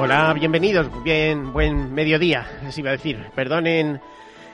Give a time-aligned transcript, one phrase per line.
[0.00, 3.18] Hola, bienvenidos, bien, buen mediodía, les iba a decir.
[3.34, 4.00] Perdonen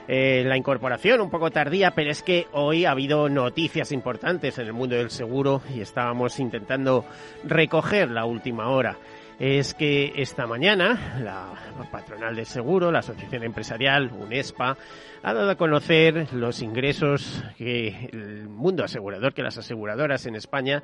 [0.09, 4.69] eh, la incorporación un poco tardía, pero es que hoy ha habido noticias importantes en
[4.69, 7.05] el mundo del seguro y estábamos intentando
[7.45, 8.97] recoger la última hora.
[9.39, 11.53] Es que esta mañana la
[11.91, 14.79] patronal de seguro, la Asociación Empresarial, UNESPA,
[15.23, 20.83] ha dado a conocer los ingresos que el mundo asegurador, que las aseguradoras en España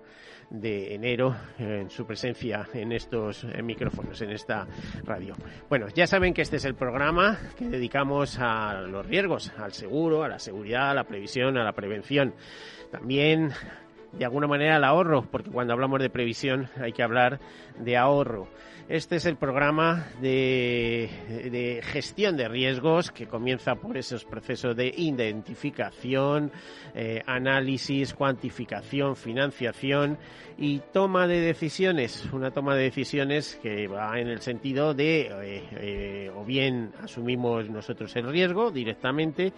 [0.50, 4.66] de enero en su presencia en estos micrófonos, en esta
[5.04, 5.34] radio.
[5.68, 10.24] Bueno, ya saben que este es el programa que dedicamos a los riesgos, al seguro,
[10.24, 12.34] a la seguridad, a la previsión, a la prevención.
[12.90, 13.52] También
[14.12, 17.40] de alguna manera al ahorro, porque cuando hablamos de previsión hay que hablar
[17.78, 18.48] de ahorro.
[18.88, 26.50] Este es el programa de, gestión de riesgos que comienza por esos procesos de identificación,
[26.94, 30.16] eh, análisis, cuantificación, financiación
[30.56, 32.26] y toma de decisiones.
[32.32, 37.68] Una toma de decisiones que va en el sentido de eh, eh, o bien asumimos
[37.68, 39.52] nosotros el riesgo directamente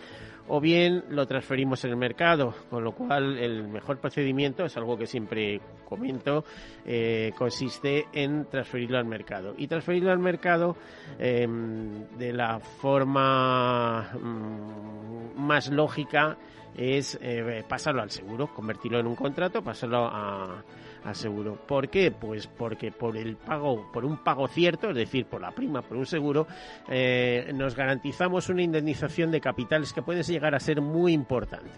[0.52, 4.98] o bien lo transferimos en el mercado, con lo cual el mejor procedimiento es algo
[4.98, 6.44] que siempre comento,
[6.84, 9.54] eh, consiste en transferirlo al mercado.
[9.56, 10.76] Y transferirlo al mercado
[11.20, 16.36] em, de la forma mm, más lógica
[16.76, 20.64] es eh, pasarlo al seguro, convertirlo en un contrato, pasarlo a
[21.04, 21.56] aseguro.
[21.66, 22.10] ¿Por qué?
[22.10, 25.96] Pues porque por el pago, por un pago cierto, es decir, por la prima, por
[25.96, 26.46] un seguro,
[26.88, 31.70] eh, nos garantizamos una indemnización de capitales que puede llegar a ser muy importante.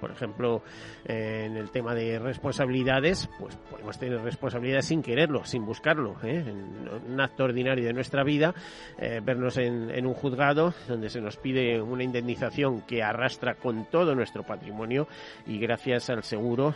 [0.00, 0.62] Por ejemplo,
[1.04, 6.44] eh, en el tema de responsabilidades, pues podemos tener responsabilidades sin quererlo, sin buscarlo, ¿eh?
[6.46, 8.54] en un acto ordinario de nuestra vida,
[9.22, 14.42] vernos en, un juzgado donde se nos pide una indemnización que arrastra con todo nuestro
[14.42, 15.06] patrimonio
[15.46, 16.74] y gracias al seguro,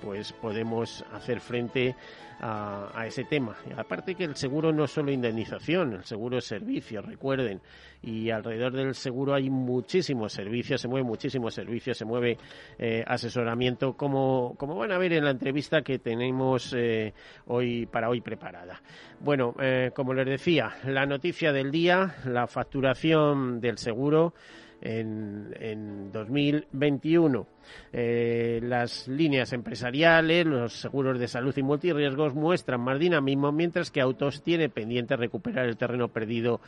[0.00, 1.94] pues podemos hacer hacer frente
[2.40, 3.56] a, ese tema.
[3.76, 7.60] aparte que el seguro no es solo indemnización, el seguro es servicio, recuerden.
[8.02, 12.36] Y alrededor del seguro hay muchísimos servicios, se mueven muchísimos servicios, se mueve
[12.78, 17.14] eh, asesoramiento, como, como van a ver en la entrevista que tenemos eh,
[17.46, 18.82] hoy para hoy preparada.
[19.20, 24.34] Bueno, eh, como les decía, la noticia del día, la facturación del seguro
[24.80, 27.46] en, en 2021.
[27.92, 34.00] Eh, las líneas empresariales, los seguros de salud y multirriesgos muestran más dinamismo, mientras que
[34.00, 36.60] Autos tiene pendiente recuperar el terreno perdido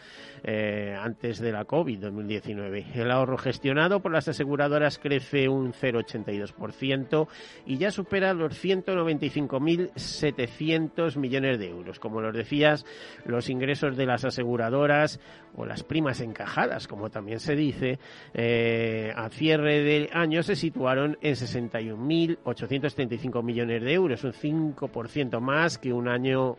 [0.43, 2.87] eh, antes de la COVID 2019.
[2.95, 7.29] El ahorro gestionado por las aseguradoras crece un 0,82%
[7.67, 11.99] y ya supera los 195.700 millones de euros.
[11.99, 12.85] Como los decías,
[13.25, 15.21] los ingresos de las aseguradoras
[15.57, 17.99] o las primas encajadas, como también se dice,
[18.35, 20.57] eh, a cierre de año se
[20.93, 26.57] en 61.835 millones de euros, un 5% más que un año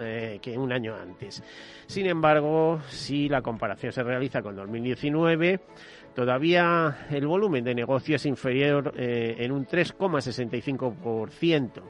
[0.00, 1.42] eh, que un año antes.
[1.86, 5.60] Sin embargo, si la comparación se realiza con 2019,
[6.14, 11.82] todavía el volumen de negocio es inferior eh, en un 3,65%.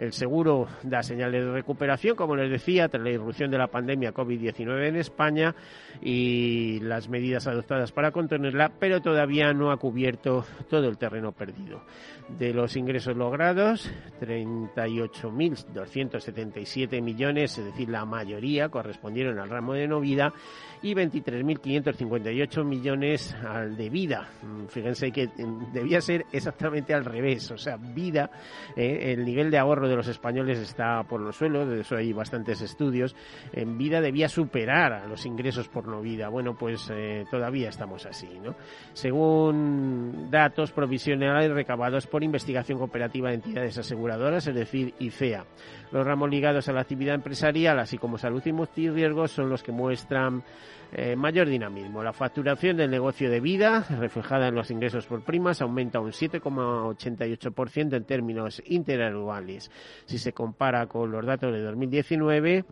[0.00, 4.14] El seguro da señales de recuperación, como les decía, tras la irrupción de la pandemia
[4.14, 5.54] COVID-19 en España
[6.00, 11.82] y las medidas adoptadas para contenerla, pero todavía no ha cubierto todo el terreno perdido.
[12.30, 13.92] De los ingresos logrados,
[14.22, 20.32] 38.277 millones, es decir, la mayoría correspondieron al ramo de no vida
[20.80, 24.30] y 23.558 millones al de vida.
[24.42, 28.30] Mm, fíjense que mm, debía ser exactamente al revés, o sea, vida,
[28.74, 32.12] eh, el nivel de ahorro de los españoles está por los suelos, de eso hay
[32.12, 33.14] bastantes estudios.
[33.52, 36.28] En vida debía superar a los ingresos por no vida.
[36.28, 38.54] Bueno, pues eh, todavía estamos así, ¿no?
[38.92, 45.44] Según datos provisionales recabados por Investigación Cooperativa de Entidades Aseguradoras, es decir, ICEA.
[45.92, 49.72] Los ramos ligados a la actividad empresarial, así como salud y multirriesgos, son los que
[49.72, 50.42] muestran
[50.92, 52.02] eh, mayor dinamismo.
[52.02, 57.96] La facturación del negocio de vida, reflejada en los ingresos por primas, aumenta un 7,88%
[57.96, 59.70] en términos interanuales.
[60.06, 62.64] Si se compara con los datos de 2019,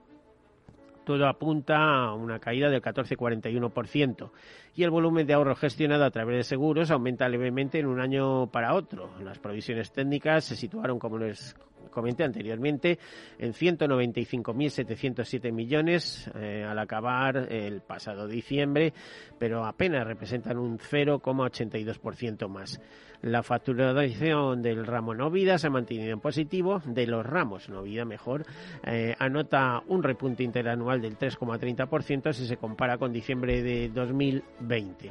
[1.04, 4.30] todo apunta a una caída del 14,41%
[4.78, 8.46] y el volumen de ahorro gestionado a través de seguros aumenta levemente en un año
[8.46, 9.10] para otro.
[9.24, 11.56] Las provisiones técnicas se situaron, como les
[11.90, 13.00] comenté anteriormente,
[13.40, 18.92] en 195.707 millones eh, al acabar el pasado diciembre,
[19.36, 22.80] pero apenas representan un 0,82% más.
[23.20, 27.82] La facturación del ramo no vida se ha mantenido en positivo, de los ramos no
[27.82, 28.46] vida mejor,
[28.84, 34.67] eh, anota un repunte interanual del 3,30% si se compara con diciembre de 2020.
[34.68, 35.10] 2020.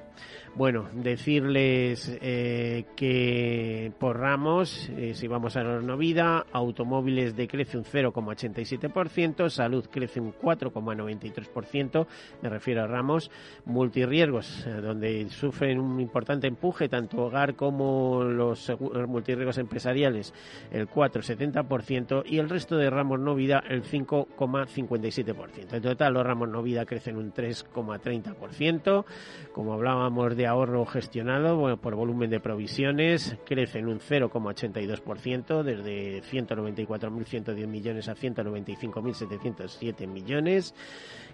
[0.56, 7.78] Bueno, decirles eh, que por ramos, eh, si vamos a la no vida, automóviles decrece
[7.78, 12.08] un 0,87%, salud crece un 4,93%,
[12.42, 13.30] me refiero a ramos,
[13.66, 18.72] multirriesgos, donde sufren un importante empuje tanto hogar como los
[19.08, 20.34] multirriesgos empresariales
[20.72, 25.74] el 4,70% y el resto de ramos no vida el 5,57%.
[25.74, 29.06] En total los ramos no vida crecen un 3,30%.
[29.54, 37.68] Como hablábamos de ahorro gestionado bueno, por volumen de provisiones, crecen un 0,82% desde 194.110
[37.68, 40.76] millones a 195.707 millones.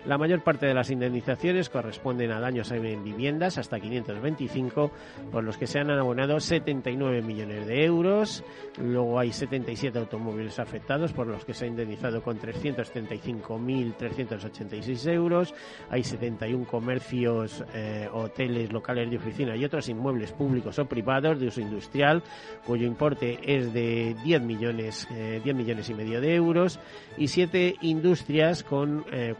[0.06, 4.90] La mayor parte de las indemnizaciones corresponden a daños en viviendas hasta 525,
[5.30, 8.42] por los que se han abonado 79 millones de euros.
[8.78, 15.54] Luego hay 77 automóviles afectados, por los que se ha indemnizado con 335.386 euros.
[15.90, 21.48] Hay 71 comercios, eh, hoteles, locales de oficina y otros inmuebles públicos o privados de
[21.48, 22.22] uso industrial,
[22.64, 26.78] cuyo importe es de 10 millones, 10 eh, millones y medio de euros.
[27.16, 29.34] Y 7 industrias con eh,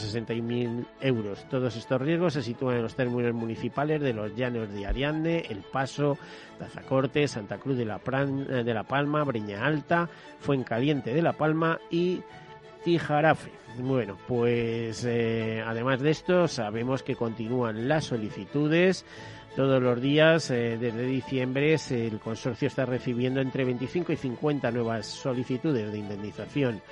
[0.00, 1.44] 461.000 euros.
[1.48, 5.58] Todos estos riesgos se sitúan en los términos municipales de los llanos de Ariande, El
[5.58, 6.18] Paso,
[6.58, 10.08] Tazacorte, Santa Cruz de la, eh, de la Palma, Breña Alta,
[10.40, 12.22] Fuencaliente de la Palma y
[12.84, 13.50] Tijarafe.
[13.78, 19.04] Bueno, pues eh, además de esto, sabemos que continúan las solicitudes.
[19.56, 25.06] Todos los días, eh, desde diciembre, el consorcio está recibiendo entre 25 y 50 nuevas
[25.06, 26.82] solicitudes de indemnización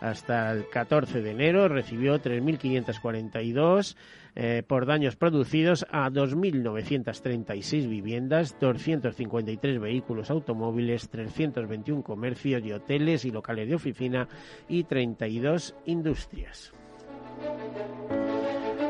[0.00, 3.96] hasta el 14 de enero recibió 3.542
[4.40, 13.32] eh, por daños producidos a 2.936 viviendas, 253 vehículos automóviles, 321 comercios y hoteles y
[13.32, 14.28] locales de oficina
[14.68, 16.72] y 32 industrias.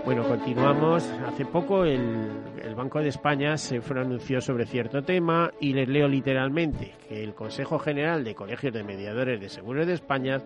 [0.04, 1.06] Bueno, continuamos.
[1.26, 6.94] Hace poco el, Banco de España se pronunció sobre cierto tema y les leo literalmente
[7.08, 10.40] que el Consejo General de Colegios de Mediadores de Seguros de España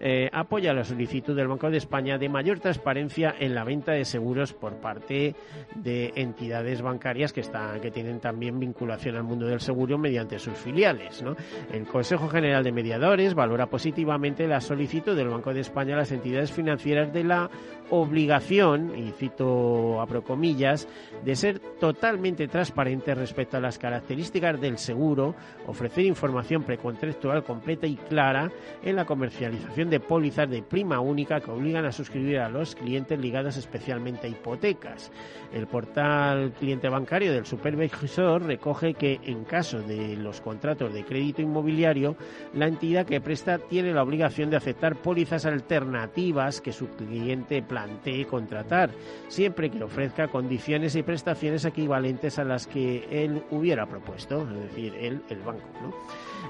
[0.00, 4.04] eh, apoya la solicitud del Banco de España de mayor transparencia en la venta de
[4.04, 5.34] seguros por parte
[5.74, 10.54] de entidades bancarias que están que tienen también vinculación al mundo del seguro mediante sus
[10.54, 11.24] filiales.
[11.72, 16.12] El Consejo General de Mediadores valora positivamente la solicitud del Banco de España a las
[16.12, 17.50] entidades financieras de la
[17.90, 20.88] obligación, y cito a comillas,
[21.24, 25.34] de ser totalmente transparentes respecto a las características del seguro,
[25.66, 28.50] ofrecer información precontractual completa y clara
[28.82, 33.18] en la comercialización de pólizas de prima única que obligan a suscribir a los clientes
[33.18, 35.10] ligados especialmente a hipotecas.
[35.52, 41.42] El portal cliente bancario del supervisor recoge que en caso de los contratos de crédito
[41.42, 42.16] inmobiliario,
[42.54, 48.26] la entidad que presta tiene la obligación de aceptar pólizas alternativas que su cliente plantee
[48.26, 48.90] contratar,
[49.28, 54.94] siempre que ofrezca condiciones y prestaciones equivalentes a las que él hubiera propuesto, es decir,
[55.00, 55.64] él, el banco.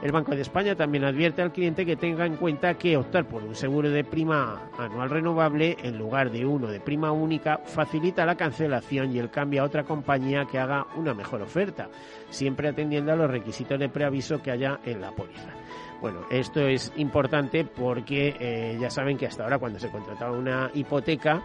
[0.02, 3.42] El Banco de España también advierte al cliente que tenga en cuenta que optar por
[3.42, 8.36] un seguro de prima anual renovable en lugar de uno de prima única facilita la
[8.36, 11.88] cancelación y el cambio a otra compañía que haga una mejor oferta,
[12.30, 15.52] siempre atendiendo a los requisitos de preaviso que haya en la póliza.
[16.00, 20.70] Bueno, esto es importante porque eh, ya saben que hasta ahora cuando se contrataba una
[20.74, 21.42] hipoteca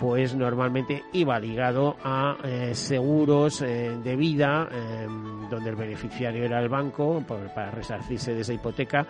[0.00, 6.60] pues normalmente iba ligado a eh, seguros eh, de vida, em, donde el beneficiario era
[6.60, 9.06] el banco para resarcirse de esa hipoteca.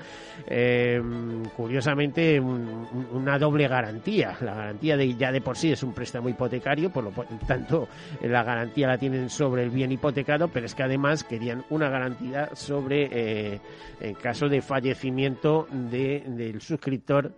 [1.56, 4.36] Curiosamente, una doble garantía.
[4.40, 7.12] La garantía de ya de por sí es un préstamo hipotecario, por lo
[7.46, 7.88] tanto,
[8.22, 12.50] la garantía la tienen sobre el bien hipotecado, pero es que además querían una garantía
[12.54, 13.60] sobre, eh,
[14.00, 17.32] en caso de fallecimiento del suscriptor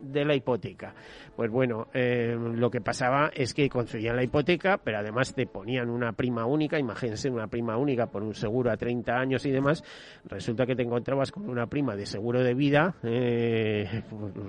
[0.00, 0.94] de la hipoteca.
[1.40, 5.88] Pues bueno, eh, lo que pasaba es que concedían la hipoteca, pero además te ponían
[5.88, 9.82] una prima única, imagínense una prima única por un seguro a 30 años y demás,
[10.26, 14.02] resulta que te encontrabas con una prima de seguro de vida, eh,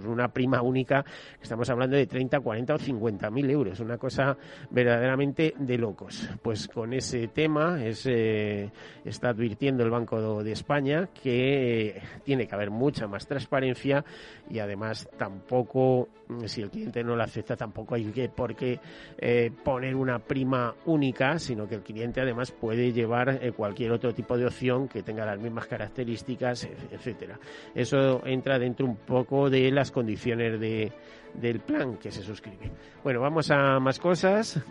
[0.06, 1.06] una prima única,
[1.42, 4.36] estamos hablando de 30, 40 o 50 mil euros, una cosa
[4.70, 6.30] verdaderamente de locos.
[6.42, 8.70] Pues con ese tema es, eh,
[9.06, 14.04] está advirtiendo el Banco de España que tiene que haber mucha más transparencia
[14.50, 16.10] y además tampoco,
[16.48, 16.70] si el
[17.04, 18.80] no lo acepta, tampoco hay que por qué
[19.18, 24.14] eh, poner una prima única, sino que el cliente además puede llevar eh, cualquier otro
[24.14, 27.40] tipo de opción que tenga las mismas características, etcétera.
[27.76, 30.92] Eso entra dentro un poco de las condiciones de,
[31.34, 32.72] del plan que se suscribe.
[33.04, 34.62] Bueno, vamos a más cosas.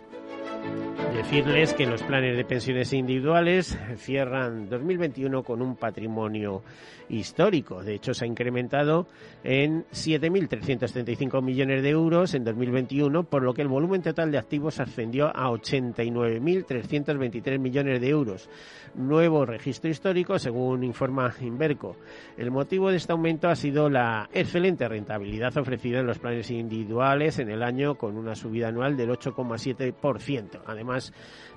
[1.14, 6.62] Decirles que los planes de pensiones individuales cierran 2021 con un patrimonio
[7.08, 7.82] histórico.
[7.82, 9.08] De hecho, se ha incrementado
[9.42, 14.80] en 7.335 millones de euros en 2021, por lo que el volumen total de activos
[14.80, 18.48] ascendió a 89.323 millones de euros.
[18.94, 21.96] Nuevo registro histórico, según informa Inverco.
[22.36, 27.38] El motivo de este aumento ha sido la excelente rentabilidad ofrecida en los planes individuales
[27.38, 30.60] en el año, con una subida anual del 8,7%.
[30.66, 31.12] Además,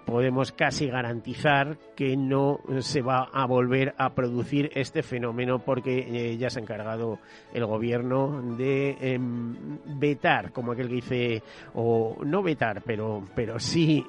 [0.05, 6.37] podemos casi garantizar que no se va a volver a producir este fenómeno porque eh,
[6.37, 7.19] ya se ha encargado
[7.53, 14.05] el gobierno de em, vetar, como aquel que dice, o no vetar, pero, pero sí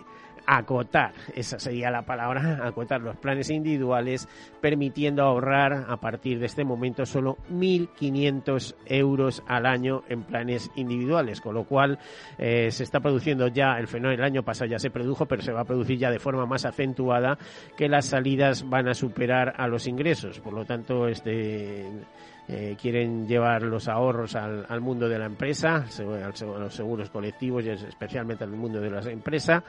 [0.47, 4.29] acotar, esa sería la palabra, acotar los planes individuales,
[4.61, 11.41] permitiendo ahorrar a partir de este momento solo 1.500 euros al año en planes individuales,
[11.41, 11.99] con lo cual
[12.39, 15.53] eh, se está produciendo ya el fenómeno, el año pasado ya se produjo, pero se
[15.53, 17.39] va a producir ya de forma más acentuada
[17.77, 20.41] que las salidas van a superar a los ingresos.
[20.41, 21.87] Por lo tanto, este
[22.47, 27.65] eh, quieren llevar los ahorros al, al, mundo de la empresa, a los seguros colectivos
[27.65, 29.65] y especialmente al mundo de la empresa,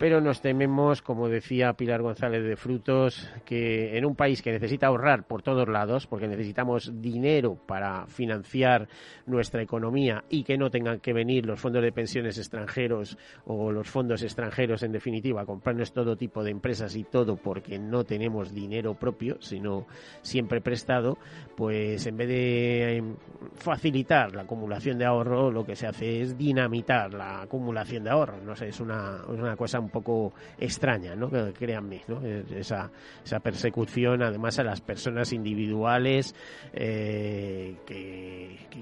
[0.00, 4.86] pero nos tememos, como decía Pilar González de Frutos, que en un país que necesita
[4.86, 8.88] ahorrar por todos lados, porque necesitamos dinero para financiar
[9.26, 13.90] nuestra economía y que no tengan que venir los fondos de pensiones extranjeros o los
[13.90, 18.54] fondos extranjeros, en definitiva, a comprarnos todo tipo de empresas y todo porque no tenemos
[18.54, 19.86] dinero propio, sino
[20.22, 21.18] siempre prestado,
[21.54, 23.16] pues en vez de em,
[23.52, 28.40] facilitar la acumulación de ahorro, lo que se hace es dinamitar la acumulación de ahorro.
[28.42, 31.30] No sé, es una, es una cosa poco extraña, ¿no?
[31.52, 32.20] Créanme, ¿no?
[32.24, 32.90] Esa,
[33.24, 36.34] esa persecución, además, a las personas individuales
[36.72, 38.09] eh, que,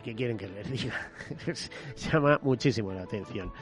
[0.08, 0.94] que, quieren que les diga.
[1.96, 3.52] Llama muchísimo la atención.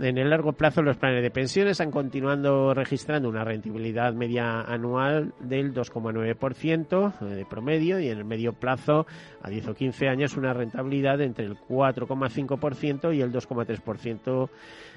[0.00, 5.34] En el largo plazo, los planes de pensiones han continuado registrando una rentabilidad media anual
[5.40, 9.06] del 2,9% de promedio y en el medio plazo,
[9.42, 14.48] a 10 o 15 años, una rentabilidad entre el 4,5% y el 2,3%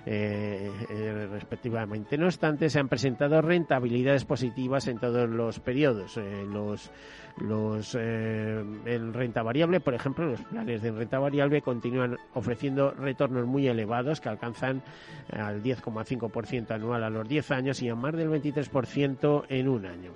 [0.06, 2.18] eh, eh, respectivamente.
[2.18, 6.18] No obstante, se han presentado rentabilidades positivas en todos los periodos.
[6.18, 6.92] Eh, los
[7.40, 13.46] los eh, en renta variable, por ejemplo, los planes de renta variable continúan ofreciendo retornos
[13.46, 14.82] muy elevados que alcanzan
[15.32, 20.12] al 10,5% anual a los 10 años y a más del 23% en un año.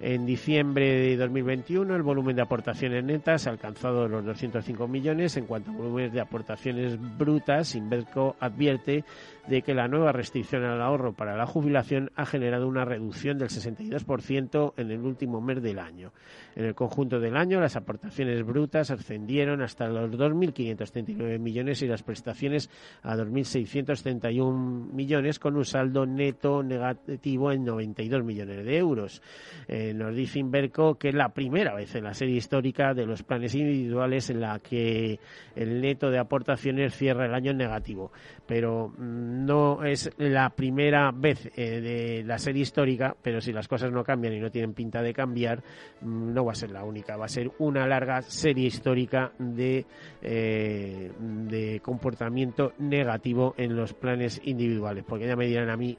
[0.00, 5.36] En diciembre de 2021 el volumen de aportaciones netas ha alcanzado los 205 millones.
[5.36, 9.04] En cuanto a volúmenes de aportaciones brutas, Inverco advierte
[9.46, 13.48] de que la nueva restricción al ahorro para la jubilación ha generado una reducción del
[13.48, 16.12] 62% en el último mes del año.
[16.56, 22.02] En el conjunto del año, las aportaciones brutas ascendieron hasta los 2.539 millones y las
[22.02, 22.70] prestaciones
[23.02, 29.22] a 2.631 millones, con un saldo neto negativo en 92 millones de euros.
[29.68, 33.22] Eh, nos dice Inverco que es la primera vez en la serie histórica de los
[33.22, 35.18] planes individuales en la que
[35.56, 38.12] el neto de aportaciones cierra el año en negativo.
[38.46, 43.68] Pero mm, no es la primera vez eh, de la serie histórica, pero si las
[43.68, 45.62] cosas no cambian y no tienen pinta de cambiar,
[46.00, 47.16] mm, no va a ser la única.
[47.16, 49.84] Va a ser una larga serie histórica de,
[50.22, 55.04] eh, de comportamiento negativo en los planes individuales.
[55.06, 55.98] Porque ya me dirán a mí.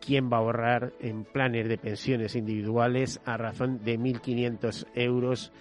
[0.00, 5.52] Quién va a ahorrar en planes de pensiones individuales a razón de 1.500 euros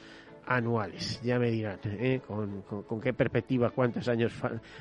[0.48, 1.22] anuales.
[1.22, 2.22] Ya me dirán ¿eh?
[2.26, 4.34] ¿Con, qué perspectiva, cuántos años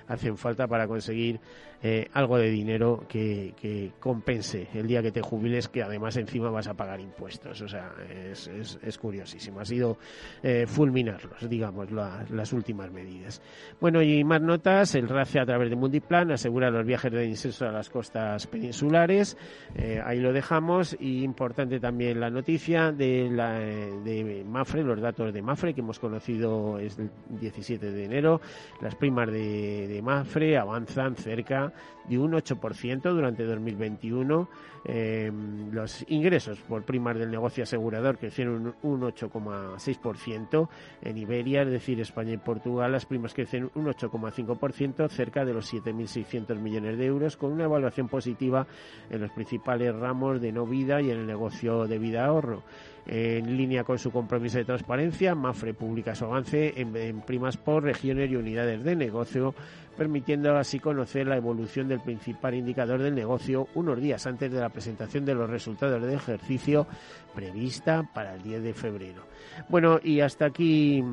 [0.07, 1.41] hacen falta para conseguir
[1.83, 6.69] eh, algo de dinero que, compense el día que te jubiles, que además encima vas
[6.69, 7.61] a pagar impuestos.
[7.61, 7.93] O sea,
[8.33, 8.49] es,
[8.83, 9.61] es, curiosísimo.
[9.61, 9.99] Ha sido
[10.43, 13.43] eh, fulminarlos, digamos, las últimas medidas.
[13.81, 14.95] Bueno, y más notas.
[14.95, 19.37] El RACE a través de Mundiplan asegura los viajes de incenso a las costas peninsulares.
[19.75, 20.97] Eh, ahí lo dejamos.
[20.99, 25.99] Y importante también la noticia de, la, de Mafre, los datos de Mafre que hemos
[25.99, 28.41] conocido es el 17 de enero.
[28.81, 31.73] Las primas de, de Mafre avanzan cerca
[32.09, 34.49] de un 8% durante 2021.
[34.85, 35.33] Eh,
[35.73, 40.69] los ingresos por primas del negocio asegurador crecieron un 8,6%.
[41.03, 45.73] En Iberia, es decir, España y Portugal, las primas crecen un 8,5%, cerca de los
[45.73, 48.67] 7.600 millones de euros, con una evaluación positiva
[49.11, 52.63] en los principales ramos de no vida y en el negocio de vida ahorro.
[53.09, 58.29] En línea con su compromiso de transparencia, Mafre publica su avance en, primas por regiones
[58.29, 59.55] y unidades de negocio,
[59.97, 64.71] permitiendo así conocer la evolución del principal indicador del negocio unos días antes de la
[64.71, 66.89] presentación de los resultados del ejercicio
[67.33, 69.23] prevista para el 10 de febrero.
[69.69, 71.05] Bueno, y hasta aquí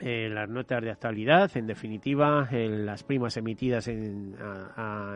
[0.00, 1.50] eh, las notas de actualidad.
[1.56, 4.36] En definitiva, las primas emitidas en,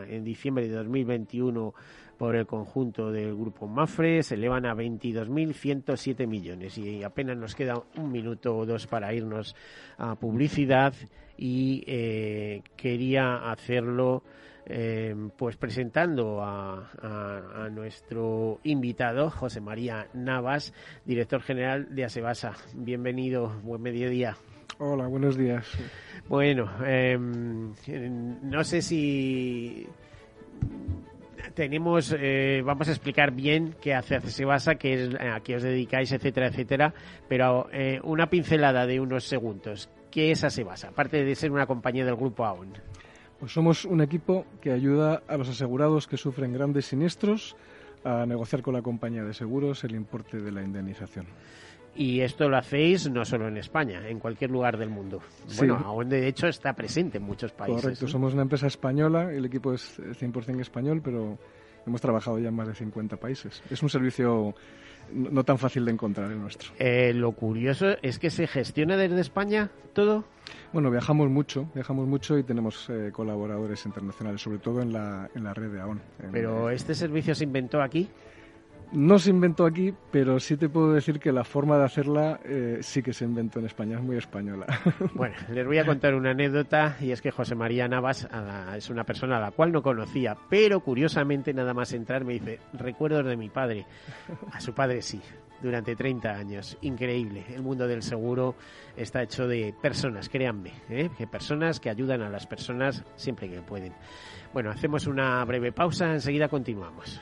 [0.07, 1.73] en diciembre de 2021
[2.17, 7.81] por el conjunto del grupo Mafre se elevan a 22.107 millones y apenas nos queda
[7.97, 9.55] un minuto o dos para irnos
[9.97, 10.93] a publicidad
[11.37, 14.23] y eh, quería hacerlo
[14.65, 20.73] eh, pues presentando a, a, nuestro invitado José María Navas,
[21.05, 22.53] director general de Asebasa.
[22.73, 24.37] Bienvenido, buen mediodía.
[24.79, 25.67] Hola, buenos días.
[26.29, 29.85] Bueno, eh, no sé si
[31.53, 36.11] tenemos, eh, vamos a explicar bien qué hace Acesebasa, qué es, a qué os dedicáis,
[36.11, 36.93] etcétera, etcétera,
[37.27, 39.89] pero eh, una pincelada de unos segundos.
[40.11, 40.89] ¿Qué es Acebasa?
[40.89, 42.73] Aparte de ser una compañía del grupo AON.
[43.39, 47.55] Pues somos un equipo que ayuda a los asegurados que sufren grandes siniestros
[48.03, 51.25] a negociar con la compañía de seguros el importe de la indemnización.
[51.95, 55.21] Y esto lo hacéis no solo en España, en cualquier lugar del mundo.
[55.57, 57.81] Bueno, aún de hecho está presente en muchos países.
[57.81, 61.37] Correcto, somos una empresa española, el equipo es 100% español, pero
[61.85, 63.61] hemos trabajado ya en más de 50 países.
[63.69, 64.55] Es un servicio
[65.11, 66.71] no tan fácil de encontrar el nuestro.
[66.79, 70.23] Eh, lo curioso es que se gestiona desde España todo.
[70.71, 75.43] Bueno, viajamos mucho, viajamos mucho y tenemos eh, colaboradores internacionales, sobre todo en la, en
[75.43, 76.01] la red de AON.
[76.31, 78.09] Pero este servicio se inventó aquí.
[78.93, 82.77] No se inventó aquí, pero sí te puedo decir que la forma de hacerla eh,
[82.81, 84.67] sí que se inventó en España, es muy española.
[85.15, 88.27] Bueno, les voy a contar una anécdota y es que José María Navas
[88.75, 92.59] es una persona a la cual no conocía, pero curiosamente nada más entrar me dice,
[92.73, 93.85] recuerdos de mi padre.
[94.51, 95.19] A su padre sí,
[95.61, 96.77] durante 30 años.
[96.81, 97.45] Increíble.
[97.49, 98.55] El mundo del seguro
[98.95, 101.09] está hecho de personas, créanme, ¿eh?
[101.17, 103.93] que personas que ayudan a las personas siempre que pueden.
[104.53, 107.21] Bueno, hacemos una breve pausa, enseguida continuamos.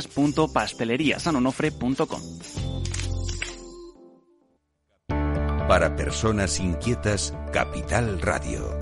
[0.00, 2.20] www.pasteleriasanonofre.com.
[5.68, 8.78] Para personas inquietas, Capital Radio.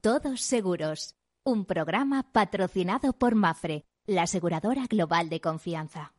[0.00, 6.13] Todos Seguros, un programa patrocinado por Mafre, la aseguradora global de confianza.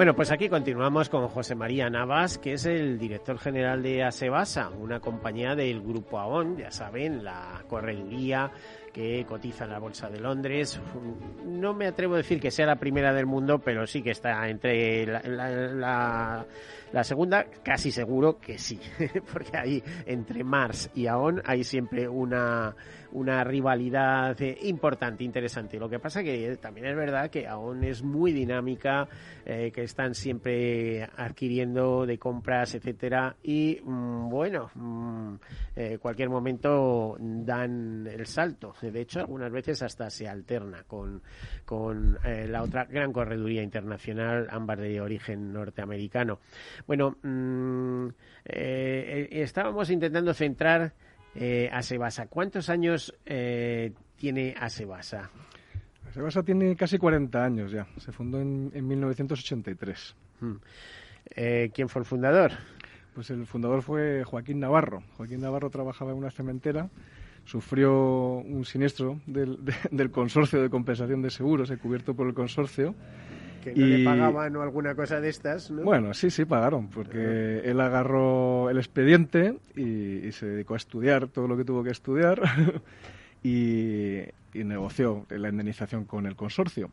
[0.00, 4.70] Bueno, pues aquí continuamos con José María Navas, que es el director general de Asebasa,
[4.70, 8.50] una compañía del Grupo AON, ya saben, la correduría
[8.94, 10.80] que cotiza en la Bolsa de Londres.
[11.44, 14.48] No me atrevo a decir que sea la primera del mundo, pero sí que está
[14.48, 16.46] entre la, la,
[16.92, 18.80] la, segunda, casi seguro que sí,
[19.34, 22.74] porque ahí entre Mars y AON hay siempre una,
[23.12, 25.78] una rivalidad importante, interesante.
[25.78, 29.08] Lo que pasa que también es verdad que AON es muy dinámica,
[29.44, 35.34] eh, que están siempre adquiriendo de compras, etcétera, y mm, bueno, mm,
[35.76, 38.74] eh, cualquier momento dan el salto.
[38.80, 41.22] De hecho, algunas veces hasta se alterna con,
[41.64, 46.40] con eh, la otra gran correduría internacional, ambas de origen norteamericano.
[46.86, 48.08] Bueno, mm,
[48.44, 50.92] eh, estábamos intentando centrar
[51.34, 52.26] eh, Asebasa.
[52.26, 55.30] ¿Cuántos años eh, tiene Asebasa?
[56.08, 57.86] Asebasa tiene casi 40 años ya.
[57.98, 60.16] Se fundó en, en 1983.
[60.40, 60.54] Hmm.
[61.36, 62.52] Eh, ¿Quién fue el fundador?
[63.14, 65.02] Pues el fundador fue Joaquín Navarro.
[65.16, 66.88] Joaquín Navarro trabajaba en una cementera
[67.44, 72.94] sufrió un siniestro del, de, del consorcio de compensación de seguros, cubierto por el consorcio.
[73.62, 73.98] Que no y...
[73.98, 75.82] le pagaban o alguna cosa de estas, ¿no?
[75.82, 81.28] Bueno, sí, sí, pagaron, porque él agarró el expediente y, y, se dedicó a estudiar
[81.28, 82.40] todo lo que tuvo que estudiar
[83.42, 84.20] y,
[84.54, 86.90] y negoció la indemnización con el consorcio.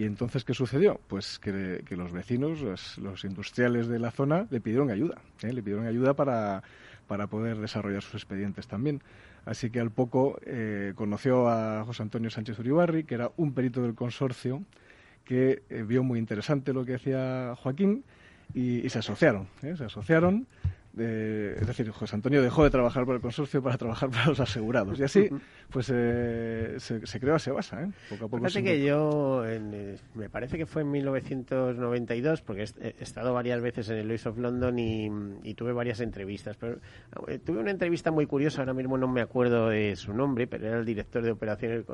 [0.00, 0.98] ¿Y entonces qué sucedió?
[1.08, 5.16] Pues que, que los vecinos, los, los, industriales de la zona, le pidieron ayuda.
[5.42, 5.52] ¿eh?
[5.52, 6.62] Le pidieron ayuda para,
[7.06, 9.02] para poder desarrollar sus expedientes también.
[9.44, 13.82] Así que al poco eh, conoció a José Antonio Sánchez Uribarri, que era un perito
[13.82, 14.62] del consorcio,
[15.30, 18.02] que eh, vio muy interesante lo que hacía Joaquín
[18.52, 19.46] y, y se asociaron.
[19.62, 19.76] ¿eh?
[19.78, 20.48] Se asociaron
[20.92, 24.40] de, es decir, José Antonio dejó de trabajar por el consorcio para trabajar para los
[24.40, 24.98] asegurados.
[24.98, 25.28] Y así,
[25.70, 27.82] pues eh, se, se, creó Asebasa.
[27.82, 27.90] ¿eh?
[28.08, 28.44] Poco a poco.
[28.44, 33.32] Fíjate que yo, en, eh, me parece que fue en 1992, porque he, he estado
[33.32, 35.10] varias veces en el Lloyd's of London y,
[35.44, 36.56] y, tuve varias entrevistas.
[36.56, 36.78] Pero
[37.28, 40.66] eh, tuve una entrevista muy curiosa, ahora mismo no me acuerdo de su nombre, pero
[40.66, 41.84] era el director de operaciones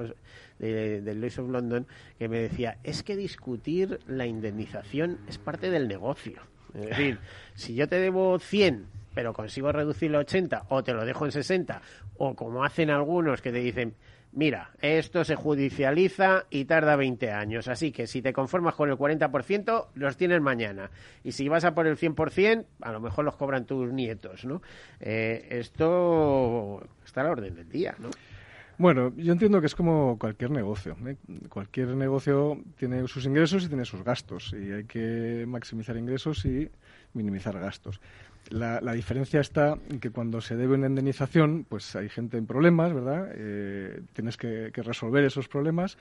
[0.58, 1.86] de, del Lloyd's of London,
[2.18, 6.40] que me decía: es que discutir la indemnización es parte del negocio.
[6.76, 7.18] Es decir,
[7.54, 11.32] si yo te debo 100, pero consigo reducirlo a 80, o te lo dejo en
[11.32, 11.80] 60,
[12.18, 13.94] o como hacen algunos que te dicen,
[14.32, 18.96] mira, esto se judicializa y tarda 20 años, así que si te conformas con el
[18.96, 20.90] 40%, los tienes mañana.
[21.24, 24.60] Y si vas a por el 100%, a lo mejor los cobran tus nietos, ¿no?
[25.00, 28.10] Eh, esto está a la orden del día, ¿no?
[28.78, 30.96] Bueno, yo entiendo que es como cualquier negocio.
[31.06, 31.16] ¿eh?
[31.48, 34.52] Cualquier negocio tiene sus ingresos y tiene sus gastos.
[34.52, 36.68] Y hay que maximizar ingresos y
[37.14, 38.00] minimizar gastos.
[38.50, 42.46] La, la, diferencia está en que cuando se debe una indemnización, pues hay gente en
[42.46, 43.32] problemas, ¿verdad?
[43.34, 45.96] Eh, tienes que, que resolver esos problemas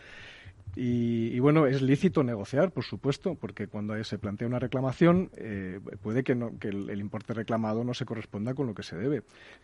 [0.75, 5.80] y, y, bueno, es lícito negociar, por supuesto, porque cuando se plantea una reclamación eh,
[6.01, 9.23] puede que, no, que el, importe reclamado no se corresponda con lo que se debe.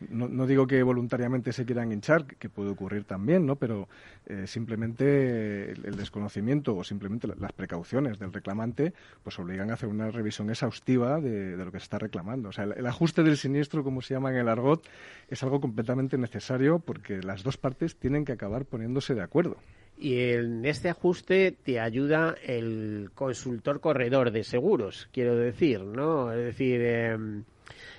[0.10, 3.58] No, digo que voluntariamente se quieran hinchar, que puede ocurrir también, ¿no?
[3.58, 3.90] Pero
[4.26, 10.10] eh, simplemente el, desconocimiento o simplemente las precauciones del reclamante pues obligan a hacer una
[10.12, 12.50] revisión exhaustiva de, lo que se está reclamando.
[12.50, 14.88] O sea, el ajuste del siniestro, como se llama en el argot,
[15.30, 19.58] es algo completamente necesario porque las dos partes tienen que acabar poniéndose de acuerdo.
[20.02, 26.32] Y en este ajuste te ayuda el consultor corredor de seguros, quiero decir, ¿no?
[26.32, 27.28] Es decir, eh,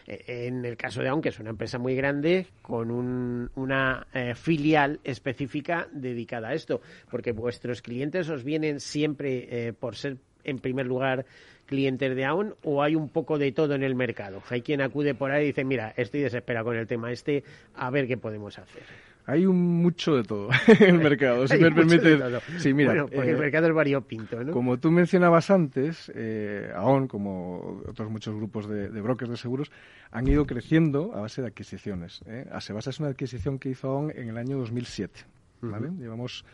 [0.06, 4.98] en el caso de aunque es una empresa muy grande con un, una eh, filial
[5.04, 10.86] específica dedicada a esto, porque vuestros clientes os vienen siempre eh, por ser en primer
[10.86, 11.24] lugar
[11.66, 14.42] clientes de AON o hay un poco de todo en el mercado?
[14.50, 17.44] Hay quien acude por ahí y dice, mira, estoy desesperado con el tema este,
[17.76, 18.82] a ver qué podemos hacer.
[19.26, 22.18] Hay un mucho de todo en el mercado, si me permite.
[22.58, 24.52] Sí, mira, bueno, porque el eh, mercado es variopinto, ¿no?
[24.52, 29.70] Como tú mencionabas antes, eh, AON, como otros muchos grupos de, brokers de seguros,
[30.10, 32.22] han ido creciendo a base de adquisiciones.
[32.26, 32.46] ¿eh?
[32.50, 35.20] Asebasa es una adquisición que hizo AON en el año 2007.
[35.60, 35.90] ¿vale?
[35.98, 36.44] Llevamos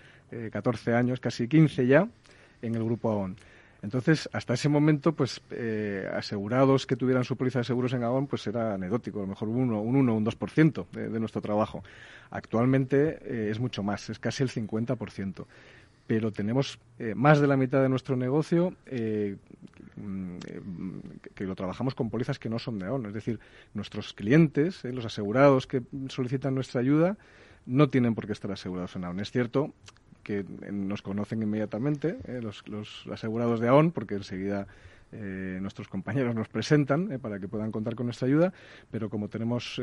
[0.52, 2.07] 14 años, casi 15 ya,
[2.61, 3.37] en el grupo AON.
[3.81, 8.27] Entonces, hasta ese momento, pues eh, asegurados que tuvieran su póliza de seguros en Agón,
[8.27, 11.41] pues era anecdótico, a lo mejor un 1, un 1 un 2% de, de nuestro
[11.41, 11.85] trabajo.
[12.31, 15.47] Actualmente eh, es mucho más, es casi el 50%.
[16.09, 18.75] Pero tenemos eh, más de la mitad de nuestro negocio
[19.97, 20.37] mm,
[21.35, 23.07] que lo trabajamos con pólizas que no son de AON.
[23.07, 23.38] Es decir,
[23.75, 27.17] nuestros clientes, los asegurados que solicitan nuestra ayuda,
[27.67, 29.21] no tienen por qué estar asegurados en AON.
[29.21, 29.75] Es cierto
[30.29, 34.67] que nos conocen inmediatamente, eh, los, asegurados de AON, porque enseguida
[35.11, 38.53] eh, nuestros compañeros nos presentan eh, para que puedan contar con nuestra ayuda,
[38.91, 39.81] pero como tenemos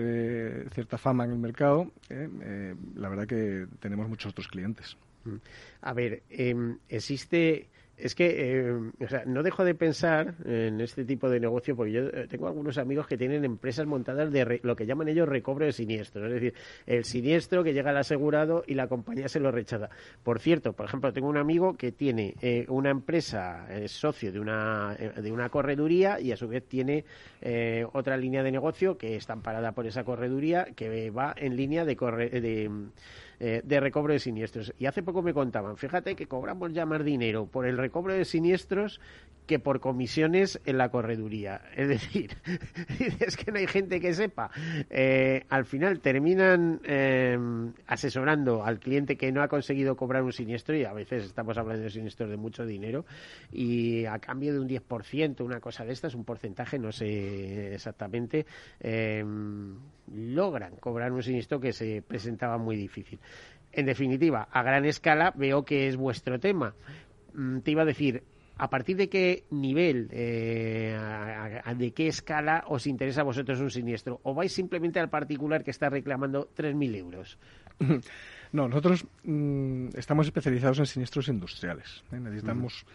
[0.72, 4.96] cierta fama en el mercado, la verdad que tenemos muchos otros clientes.
[5.24, 5.38] Mm.
[5.82, 11.06] A ver, em, existe es que eh, o sea, no dejo de pensar en este
[11.06, 14.76] tipo de negocio porque yo eh, tengo algunos amigos que tienen empresas montadas de lo
[14.76, 16.54] que llaman ellos recobro de siniestros, es decir,
[16.86, 19.90] el siniestro que llega al asegurado y la compañía se lo rechaza.
[20.24, 24.40] Por cierto, por ejemplo, tengo un amigo que tiene eh, una empresa, es socio de
[24.40, 27.06] una, de una correduría y a su vez tiene
[27.94, 31.96] otra línea de negocio que está amparada por esa correduría que va en línea de,
[31.96, 32.70] corre, de
[33.40, 34.74] eh, de recobro de siniestros.
[34.78, 38.26] Y hace poco me contaban, fíjate que cobramos ya más dinero por el recobro de
[38.26, 39.00] siniestros
[39.46, 41.62] que por comisiones en la correduría.
[41.76, 42.38] Es decir,
[43.20, 44.50] es que no hay gente que sepa.
[44.90, 47.38] Eh, al final terminan eh,
[47.88, 51.84] asesorando al cliente que no ha conseguido cobrar un siniestro y a veces estamos hablando
[51.84, 53.06] de siniestros de mucho dinero
[53.52, 58.46] y a cambio de un 10%, una cosa de estas, un porcentaje, no sé exactamente,
[60.14, 63.20] logran cobrar un siniestro que se presentaba muy difícil.
[63.72, 66.74] En definitiva, a gran escala veo que es vuestro tema.
[67.34, 68.24] Mm, te iba a decir,
[68.58, 70.98] ¿a partir de qué nivel, eh,
[71.78, 74.20] de qué escala os interesa a vosotros un siniestro?
[74.24, 77.38] ¿O vais simplemente al particular que está reclamando 3.000 euros?
[78.52, 82.04] No, nosotros mm, estamos especializados en siniestros industriales.
[82.14, 82.20] ¿eh?
[82.20, 82.86] Necesitamos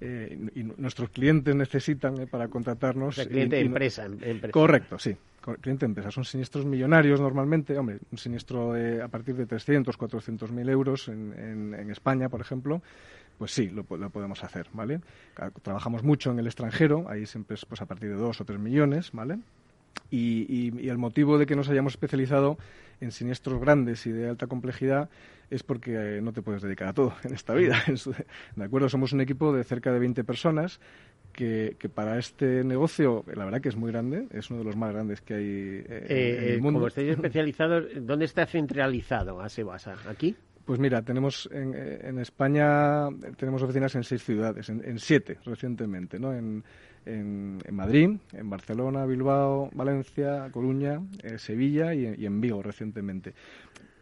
[0.00, 3.16] eh, y nuestros clientes necesitan para contratarnos.
[3.26, 4.06] Cliente de empresa,
[4.52, 5.16] Correcto, sí
[5.56, 6.10] cliente empresa.
[6.10, 7.78] Son siniestros millonarios normalmente.
[7.78, 11.32] Hombre, un siniestro de, a partir de 300, 400 mil euros en,
[11.74, 12.82] en, España, por ejemplo,
[13.38, 15.00] pues sí, lo, podemos hacer, ¿vale?
[15.62, 18.58] Trabajamos mucho en el extranjero, ahí siempre es pues, a partir de 2 o 3
[18.58, 19.38] millones, ¿vale?
[20.10, 22.58] Y, y, el motivo de que nos hayamos especializado
[23.00, 25.08] en siniestros grandes y de alta complejidad
[25.50, 27.82] es porque eh, no te puedes dedicar a todo en esta vida.
[28.56, 28.88] ¿De acuerdo?
[28.88, 30.80] Somos un equipo de cerca de 20 personas
[31.32, 34.92] que, para este negocio, la verdad que es muy grande, es uno de los más
[34.92, 36.80] grandes que hay eh, en el eh, mundo.
[36.80, 39.96] Como estáis especializados, ¿dónde está centralizado Asebasa?
[40.08, 40.34] ¿Aquí?
[40.68, 46.34] Pues mira, tenemos en, en, España tenemos oficinas en seis ciudades, en, siete recientemente, ¿no?
[46.34, 46.62] En,
[47.06, 53.32] en, Madrid, en Barcelona, Bilbao, Valencia, Coruña, eh, Sevilla y, y, en Vigo recientemente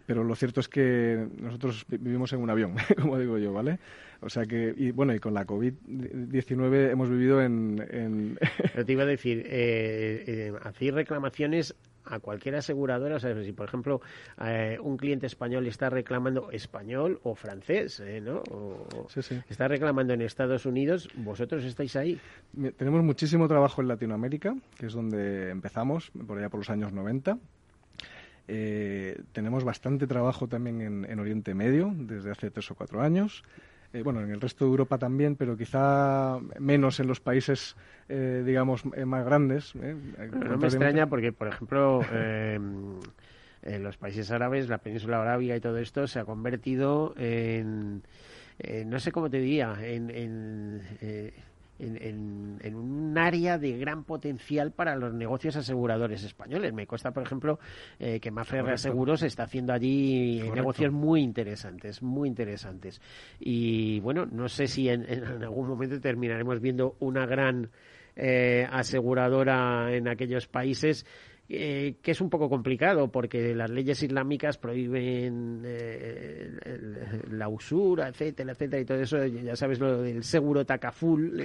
[0.06, 3.78] pero lo cierto es que nosotros vivimos en un avión, como digo yo, ¿vale?
[4.20, 7.84] O sea que, y bueno, y con la COVID-19 hemos vivido en...
[7.90, 8.38] en...
[8.84, 11.76] te iba a decir, eh, eh, hacéis reclamaciones
[12.06, 14.00] a cualquier aseguradora, o sea, si por ejemplo
[14.42, 18.42] eh, un cliente español está reclamando español o francés, eh, ¿no?
[18.50, 19.40] O, sí, sí.
[19.48, 22.20] está reclamando en Estados Unidos, vosotros estáis ahí.
[22.76, 27.38] Tenemos muchísimo trabajo en Latinoamérica, que es donde empezamos, por allá por los años 90.
[28.48, 33.42] Eh, tenemos bastante trabajo también en, Oriente Medio desde hace tres o cuatro años.
[33.92, 37.76] Eh, bueno, en el resto de Europa también, pero quizá menos en los países,
[38.08, 39.74] eh, digamos, más grandes.
[39.74, 45.78] no me extraña porque, por ejemplo, en los países árabes, la península arábiga y todo
[45.78, 48.02] esto se ha convertido en,
[48.86, 51.32] no sé cómo te diría, en en,
[51.78, 56.72] un área de gran potencial para los negocios aseguradores españoles.
[56.72, 57.58] Me cuesta, por ejemplo,
[57.98, 63.00] eh, que Mafre Reaseguros está haciendo allí negocios muy interesantes, muy interesantes.
[63.38, 65.04] Y bueno, no sé si en,
[65.42, 67.70] algún momento terminaremos viendo una gran
[68.16, 71.04] eh, aseguradora en aquellos países
[71.48, 76.58] eh, que es un poco complicado porque las leyes islámicas prohíben eh,
[77.30, 81.44] la usura, etcétera, etcétera, y todo eso, ya sabes lo del seguro tacaful.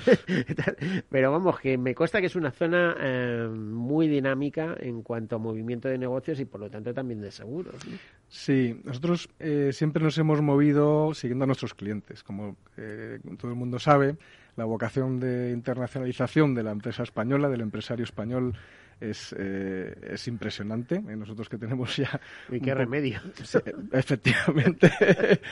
[1.08, 5.38] Pero vamos, que me consta que es una zona eh, muy dinámica en cuanto a
[5.38, 7.76] movimiento de negocios y por lo tanto también de seguros.
[8.28, 12.22] Sí, nosotros eh, siempre nos hemos movido siguiendo a nuestros clientes.
[12.24, 12.56] Como
[13.38, 14.16] todo el mundo sabe,
[14.56, 18.54] la vocación de internacionalización de la empresa española, del empresario español,
[19.00, 20.96] es, eh, es impresionante.
[20.96, 21.16] ¿eh?
[21.16, 22.20] Nosotros que tenemos ya...
[22.50, 23.20] ¿Y qué remedio?
[23.92, 24.90] efectivamente.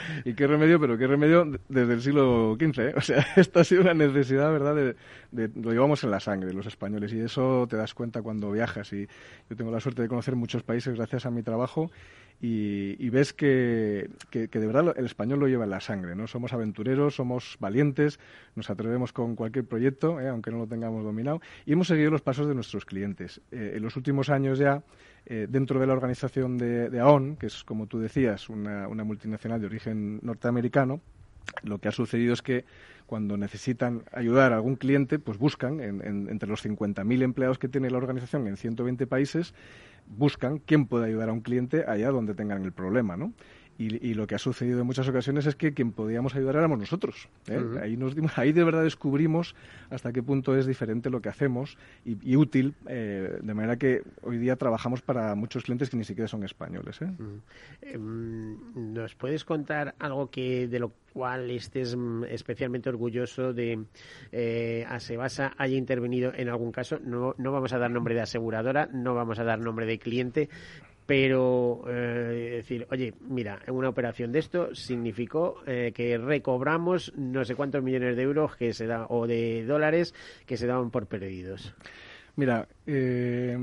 [0.25, 0.79] ¿Y qué remedio?
[0.79, 2.79] Pero qué remedio desde el siglo XV.
[2.81, 2.95] ¿eh?
[2.97, 4.95] O sea, esto ha sido una necesidad, ¿verdad?
[5.31, 7.13] De, lo llevamos en la sangre, los españoles.
[7.13, 8.93] Y eso te das cuenta cuando viajas.
[8.93, 9.09] Y
[9.49, 11.91] yo tengo la suerte de conocer muchos países gracias a mi trabajo
[12.41, 16.28] y, ves que, que, de verdad el español lo lleva en la sangre, ¿no?
[16.28, 18.20] Somos aventureros, somos valientes,
[18.55, 20.28] nos atrevemos con cualquier proyecto, ¿eh?
[20.28, 23.41] aunque no lo tengamos dominado, y hemos seguido los pasos de nuestros clientes.
[23.51, 24.82] Eh, en los últimos años ya,
[25.26, 29.03] eh, dentro de la organización de, de, AON, que es, como tú decías, una, una
[29.03, 31.01] multinacional de origen norteamericano,
[31.62, 32.64] lo que ha sucedido es que
[33.07, 37.97] cuando necesitan ayudar a algún cliente, pues buscan entre los 50.000 empleados que tiene la
[37.97, 39.55] organización en 120 países,
[40.09, 43.33] buscan quién puede ayudar a un cliente allá donde tengan el problema, ¿no?
[43.81, 47.29] Y, lo que ha sucedido en muchas ocasiones es que quien podíamos ayudar éramos nosotros.
[47.47, 47.62] ¿eh?
[47.81, 49.55] ahí, nos ahí de verdad descubrimos
[49.89, 54.39] hasta qué punto es diferente lo que hacemos y, útil, eh, de manera que hoy
[54.39, 57.01] día trabajamos para muchos clientes que ni siquiera son españoles.
[57.03, 57.11] ¿eh?
[57.83, 63.85] Em, ¿Nos puedes contar algo que de lo cual estés mm, especialmente orgulloso de
[64.33, 66.99] eh, Asebasa haya intervenido en algún caso?
[67.05, 70.49] No, no vamos a dar nombre de aseguradora, no vamos a dar nombre de cliente,
[71.09, 77.55] pero eh, decir, oye, mira, una operación de esto significó eh, que recobramos no sé
[77.55, 81.75] cuántos millones de euros que se da, o de dólares que se daban por perdidos.
[82.37, 83.57] Mira, eh,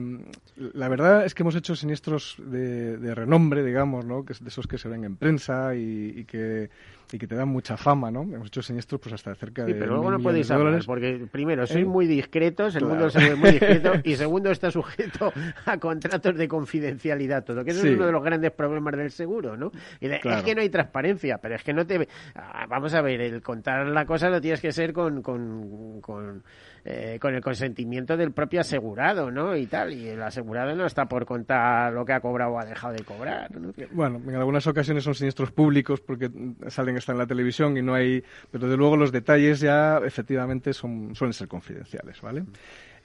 [0.73, 4.25] la verdad es que hemos hecho siniestros de, renombre, digamos, ¿no?
[4.25, 6.71] Que de esos que se ven en prensa y, que,
[7.13, 8.21] y que te dan mucha fama, ¿no?
[8.21, 11.65] Hemos hecho siniestros pues hasta cerca sí, de pero luego no podéis hablar, porque primero,
[11.65, 15.31] sois muy discretos, el mundo se ve muy discreto, y segundo, está sujeto
[15.65, 19.55] a contratos de confidencialidad todo, que eso es uno de los grandes problemas del seguro,
[19.55, 19.71] ¿no?
[19.99, 22.07] Y Es que no hay transparencia, pero es que no te...
[22.35, 26.43] Ah, vamos a ver, el contar la cosa lo tienes que ser con, con, con
[26.87, 29.55] eh, con el consentimiento del propio asegurado, ¿no?
[29.57, 32.65] Y tal, y el asegurado no está por contar lo que ha cobrado o ha
[32.65, 33.49] dejado de cobrar.
[33.91, 36.29] Bueno, en algunas ocasiones son siniestros públicos porque
[36.67, 40.73] salen hasta en la televisión y no hay, pero de luego los detalles ya efectivamente
[40.73, 42.43] son, suelen ser confidenciales, ¿vale?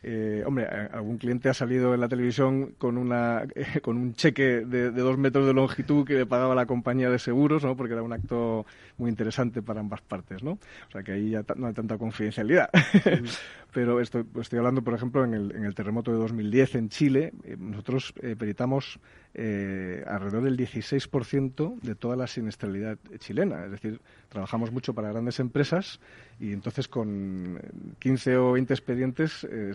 [0.02, 3.44] Eh, hombre, algún cliente ha salido en la televisión con, una,
[3.82, 7.62] con un cheque de, dos metros de longitud que le pagaba la compañía de seguros,
[7.64, 7.76] ¿no?
[7.76, 8.64] Porque era un acto
[8.96, 10.52] muy interesante para ambas partes, ¿no?
[10.52, 12.70] O sea que ahí ya no hay tanta confidencialidad.
[13.72, 17.32] Pero estoy, estoy hablando, por ejemplo, en el, en el terremoto de 2010 en Chile,
[17.44, 18.98] eh, nosotros eh, peritamos
[19.32, 23.64] eh, alrededor del 16% de toda la siniestralidad chilena.
[23.64, 26.00] Es decir, trabajamos mucho para grandes empresas
[26.40, 27.60] y entonces con
[28.00, 29.72] 15 o 20 expedientes eh,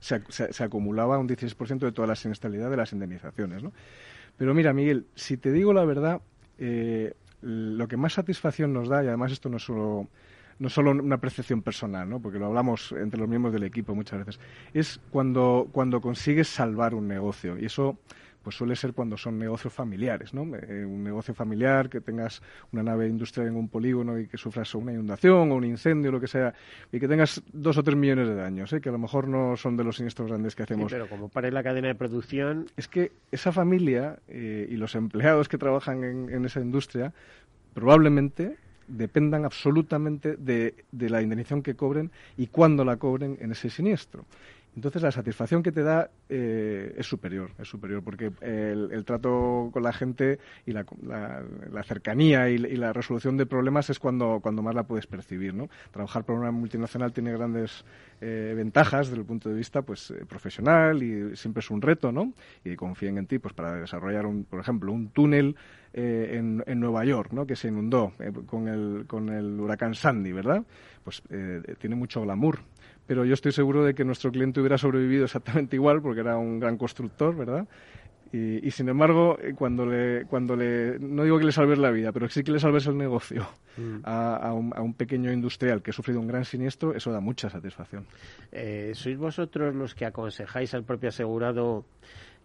[0.00, 3.62] se, acumulaba un 16% de toda la siniestralidad de las indemnizaciones.
[3.62, 3.72] ¿no?
[4.36, 6.20] Pero mira, Miguel, si te digo la verdad,
[6.58, 10.08] eh, lo que más satisfacción nos da, y además esto no es solo
[10.58, 12.20] no solo una percepción personal, ¿no?
[12.20, 14.40] porque lo hablamos entre los miembros del equipo muchas veces,
[14.74, 17.58] es cuando, cuando consigues salvar un negocio.
[17.58, 17.96] Y eso
[18.42, 20.42] pues suele ser cuando son negocios familiares, ¿no?
[20.56, 24.74] Eh, un negocio familiar, que tengas una nave industrial en un polígono y que sufras
[24.74, 26.54] una inundación o un incendio, lo que sea,
[26.90, 28.80] y que tengas dos o tres millones de daños, ¿eh?
[28.80, 30.90] que a lo mejor no son de los siniestros grandes que hacemos.
[30.90, 32.66] Sí, pero como para la cadena de producción...
[32.76, 37.12] Es que esa familia eh, y los empleados que trabajan en, esa industria
[37.74, 38.56] probablemente
[38.88, 44.24] dependan absolutamente de, de, la indemnización que cobren y cuándo la cobren en ese siniestro.
[44.76, 49.82] Entonces la satisfacción que te da eh, es superior, es superior, porque el, trato con
[49.82, 50.84] la gente y la,
[51.84, 55.68] cercanía y, la resolución de problemas es cuando, cuando más la puedes percibir, ¿no?
[55.90, 57.84] Trabajar para una multinacional tiene grandes
[58.20, 62.12] eh, ventajas desde el punto de vista pues eh, profesional y siempre es un reto,
[62.12, 62.32] ¿no?
[62.64, 65.56] Y confíen en ti pues para desarrollar, un, por ejemplo, un túnel
[65.92, 67.44] en, en, Nueva York, ¿no?
[67.44, 68.12] Que se inundó
[68.46, 70.62] con, el, con el huracán Sandy, ¿verdad?
[71.02, 71.20] Pues
[71.80, 72.60] tiene mucho glamour
[73.10, 76.60] pero yo estoy seguro de que nuestro cliente hubiera sobrevivido exactamente igual porque era un
[76.60, 77.66] gran constructor, ¿verdad?
[78.32, 82.12] Y, sin embargo, eh, cuando le, cuando le, no digo que le salves la vida,
[82.12, 84.02] pero sí que le salves el negocio mm.
[84.04, 88.06] a, un, pequeño industrial que ha sufrido un gran siniestro, eso da mucha satisfacción.
[88.52, 91.86] Eh, ¿Sois vosotros los que aconsejáis al propio asegurado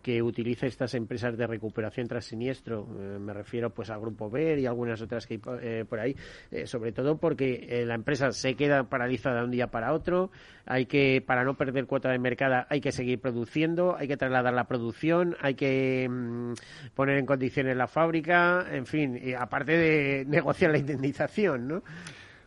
[0.06, 2.88] que utilice estas empresas de recuperación tras siniestro.
[3.00, 6.16] Eh, me refiero pues al Grupo BER y algunas otras que hay eh, por ahí,
[6.52, 10.30] eh, sobre todo porque la empresa se queda paralizada de un día para otro,
[10.68, 14.54] hay que, para no perder cuota de mercado, hay que seguir produciendo, hay que trasladar
[14.54, 16.54] la producción, hay que mm,
[16.94, 21.84] poner en condiciones la fábrica, en fin, aparte de negociar la indemnización, ¿no?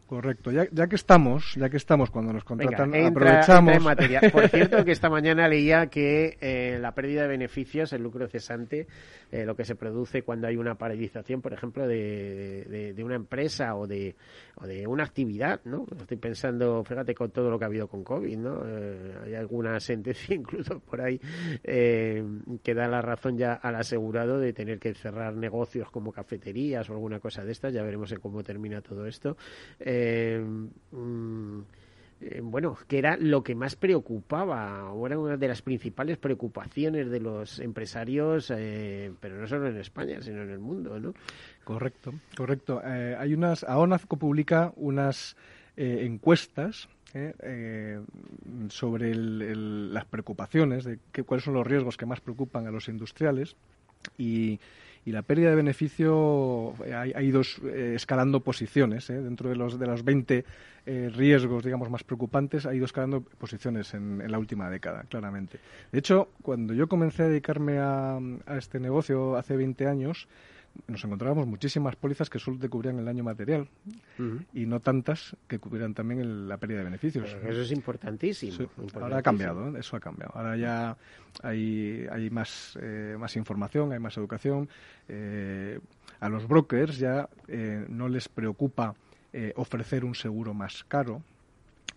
[0.09, 0.51] Correcto.
[0.51, 3.85] Ya, ya, que estamos, ya que estamos cuando nos contratan, aprovechamos.
[3.85, 4.23] materia.
[4.33, 8.87] Por cierto, que esta mañana leía que eh, la pérdida de beneficios, el lucro cesante,
[9.31, 13.75] eh, lo que se produce cuando hay una paralización, por ejemplo, de, de, una empresa
[13.75, 14.17] o de,
[14.57, 15.85] o de una actividad, ¿no?
[16.01, 18.63] Estoy pensando, fíjate, con todo lo que ha habido con COVID, ¿no?
[18.67, 21.21] Eh, hay alguna sentencia incluso por ahí
[21.63, 26.95] que da la razón ya al asegurado de tener que cerrar negocios como cafeterías o
[26.95, 27.75] alguna cosa de estas.
[27.75, 29.37] Ya veremos en cómo termina todo esto.
[29.81, 29.98] Eh,
[30.93, 31.61] mm,
[32.21, 37.11] eh, bueno, que era lo que más preocupaba, o era una de las principales preocupaciones
[37.11, 41.15] de los empresarios, eh, pero no solo en España, sino en el mundo, ¿no?
[41.65, 42.83] Correcto, correcto.
[42.83, 43.65] hay unas,
[44.19, 45.37] publica unas
[45.77, 46.89] encuestas
[48.69, 53.55] sobre las preocupaciones, de cuáles son los riesgos que más preocupan a los industriales
[54.17, 54.59] y
[55.05, 59.09] y la pérdida de beneficio eh, ha, ido eh, escalando posiciones.
[59.11, 59.21] ¿eh?
[59.21, 60.45] Dentro de los, de los 20
[61.15, 65.59] riesgos, digamos, más preocupantes, ha ido escalando posiciones en, la última década, claramente.
[65.93, 70.29] De hecho, cuando yo comencé a dedicarme a, a este negocio hace 20 años,
[70.87, 73.69] nos encontrábamos muchísimas pólizas que solo te cubrían el daño material
[74.55, 77.37] y no tantas que cubrieran también la pérdida de beneficios.
[77.43, 80.33] eso es importantísimo, Ahora ha cambiado, eso ha cambiado.
[80.35, 80.97] Ahora ya
[81.43, 84.69] hay, hay más, eh, más información, hay más educación.
[85.09, 85.79] Eh,
[86.21, 88.95] a los brokers ya eh, no les preocupa
[89.57, 91.23] ofrecer un seguro más caro,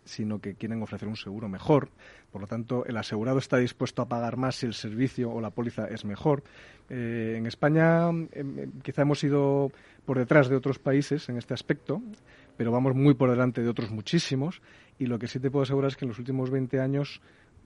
[0.05, 1.89] sino que quieren ofrecer un seguro mejor.
[2.31, 5.49] Por lo tanto, el asegurado está dispuesto a pagar más si el servicio o la
[5.49, 6.43] póliza es mejor.
[6.89, 9.71] Eh, en España em, em, quizá hemos ido
[10.05, 12.01] por detrás de otros países en este aspecto,
[12.57, 14.61] pero vamos muy por delante de otros muchísimos.
[14.97, 17.21] Y lo que sí te puedo asegurar es que en los últimos 20 años,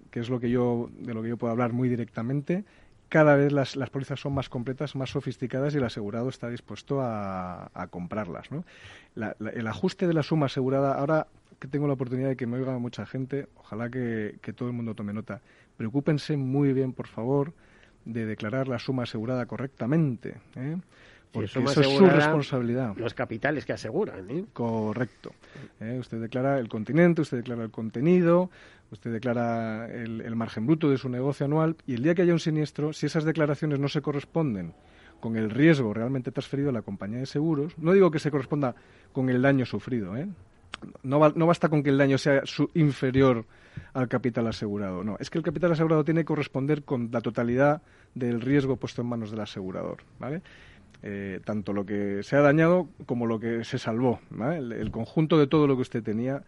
[0.10, 2.66] que es lo que yo, de lo que yo puedo hablar muy directamente,
[3.10, 7.02] cada vez las, las pólizas son más completas, más sofisticadas y el asegurado está dispuesto
[7.02, 8.50] a, comprarlas.
[9.16, 11.28] el ajuste de la suma asegurada, ahora
[11.60, 14.96] que tengo la oportunidad de que me oiga mucha gente, ojalá que, todo el mundo
[14.96, 15.42] tome nota.
[15.78, 17.54] Preocúpense muy bien, por favor,
[18.06, 20.36] de declarar la suma asegurada correctamente.
[20.56, 20.78] ¿eh?
[21.32, 22.96] Porque eso es su responsabilidad.
[22.96, 24.30] Los capitales que aseguran.
[24.30, 24.46] ¿eh?
[24.54, 25.34] Correcto.
[25.82, 25.98] ¿eh?
[26.00, 28.50] Usted declara el continente, usted declara el contenido,
[28.92, 32.34] usted declara el, el, margen bruto de su negocio anual y el día que haya
[32.34, 34.74] un siniestro, si esas declaraciones no se corresponden
[35.20, 38.76] con el riesgo realmente transferido a la compañía de seguros, no digo que se corresponda
[39.12, 40.28] con el daño sufrido, ¿eh?
[41.04, 43.46] No, basta con que el daño sea inferior
[43.94, 45.04] al capital asegurado.
[45.04, 47.82] No, es que el capital asegurado tiene que corresponder con la totalidad
[48.14, 49.98] del riesgo puesto en manos del asegurador.
[50.20, 50.42] ¿vale?
[51.04, 54.20] Eh, tanto lo que se ha dañado como lo que se salvó.
[54.32, 56.44] El, conjunto de todo lo que usted tenía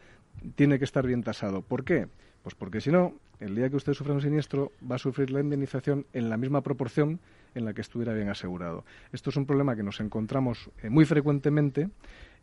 [0.56, 1.62] tiene que estar bien tasado.
[1.62, 2.08] ¿Por qué?
[2.44, 5.42] Pues porque si no, el día que usted sufra un siniestro, va a sufrir la
[5.42, 7.20] indemnización en la misma proporción
[7.56, 8.84] en la que estuviera bien asegurado.
[9.12, 11.90] Esto es un problema que nos encontramos eh, muy frecuentemente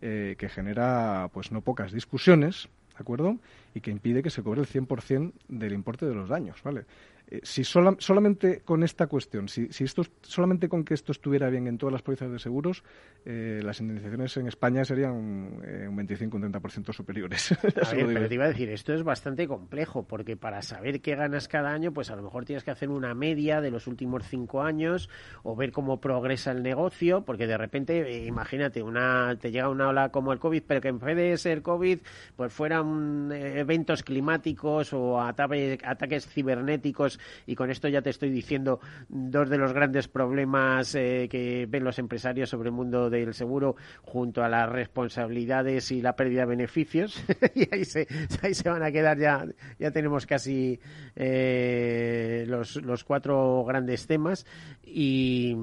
[0.00, 3.36] eh, que genera pues no pocas discusiones, ¿de acuerdo?
[3.74, 6.84] Y que impide que se cobre el 100% del importe de los daños, ¿vale?
[7.26, 11.66] Eh, si solamente con esta cuestión, si, si, esto, solamente con que esto estuviera bien
[11.66, 12.84] en todas las pólizas de seguros,
[13.24, 17.52] eh, las indemnizaciones en España serían un, eh, un 25 30% superiores.
[17.82, 21.14] a ver, pero te iba a decir, esto es bastante complejo, porque para saber qué
[21.16, 24.24] ganas cada año, pues a lo mejor tienes que hacer una media de los últimos
[24.28, 25.08] cinco años
[25.42, 30.10] o ver cómo progresa el negocio, porque de repente, imagínate, una te llega una ola
[30.10, 32.00] como el COVID, pero que en vez de ser COVID,
[32.36, 37.13] pues fueran eventos climáticos o ataques cibernéticos
[37.46, 41.84] y con esto ya te estoy diciendo dos de los grandes problemas eh, que ven
[41.84, 46.46] los empresarios sobre el mundo del seguro junto a las responsabilidades y la pérdida de
[46.46, 47.22] beneficios.
[47.54, 48.08] Y ahí se,
[48.42, 49.46] ahí se van a quedar ya
[49.78, 50.80] ya tenemos casi
[51.14, 54.46] eh, los, los cuatro grandes temas.
[54.82, 55.56] Y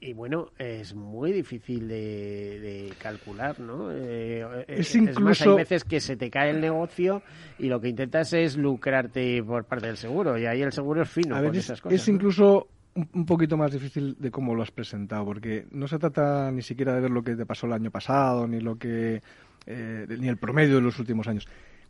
[0.00, 3.90] y bueno, es muy difícil de, calcular, ¿no?
[3.92, 5.20] Eh, es, incluso...
[5.20, 7.22] más, hay veces que se te cae el negocio
[7.58, 11.10] y lo que intentas es lucrarte por parte del seguro y ahí el seguro es
[11.10, 12.00] fino con esas cosas.
[12.00, 16.50] Es incluso un poquito más difícil de cómo lo has presentado, porque no se trata
[16.50, 19.20] ni siquiera de ver lo que te pasó el año pasado, ni lo que
[19.66, 21.46] eh, ni el promedio de los últimos años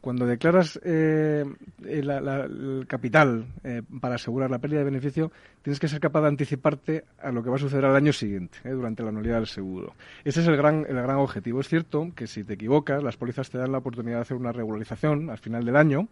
[0.07, 1.44] cuando declaras eh,
[1.84, 5.32] el capital eh, para asegurar la pérdida de beneficio,
[5.62, 8.57] tienes que ser capaz de anticiparte a lo que va a suceder al año siguiente,
[8.62, 9.94] eh, durante la anualidad del seguro.
[10.22, 11.59] Ese es el gran, el gran objetivo.
[11.59, 14.52] Es cierto que si te equivocas, las pólizas te dan la oportunidad de hacer una
[14.52, 16.07] regularización al final del año,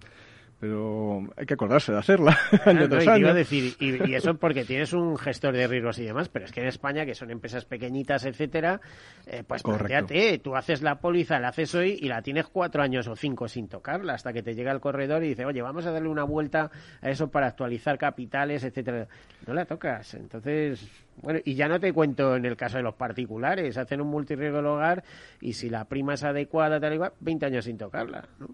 [0.64, 3.34] pero hay que acordarse de hacerla año tras año.
[3.34, 6.62] decir, y, y, eso porque tienes un gestor de riesgos y demás, pero es que
[6.62, 8.80] en España, que son empresas pequeñitas, etcétera,
[9.26, 13.06] eh, pues planteate, tú haces la póliza, la haces hoy y la tienes cuatro años
[13.08, 15.92] o cinco sin tocarla hasta que te llega el corredor y dice, oye, vamos a
[15.92, 16.70] darle una vuelta
[17.02, 19.06] a eso para actualizar capitales, etcétera.
[19.46, 20.14] No la tocas.
[20.14, 20.88] Entonces,
[21.20, 24.56] bueno, y ya no te cuento en el caso de los particulares, hacen un multirriesgo
[24.56, 25.04] del hogar
[25.42, 28.26] y si la prima es adecuada, tal y cual, 20 años sin tocarla.
[28.38, 28.48] ¿no?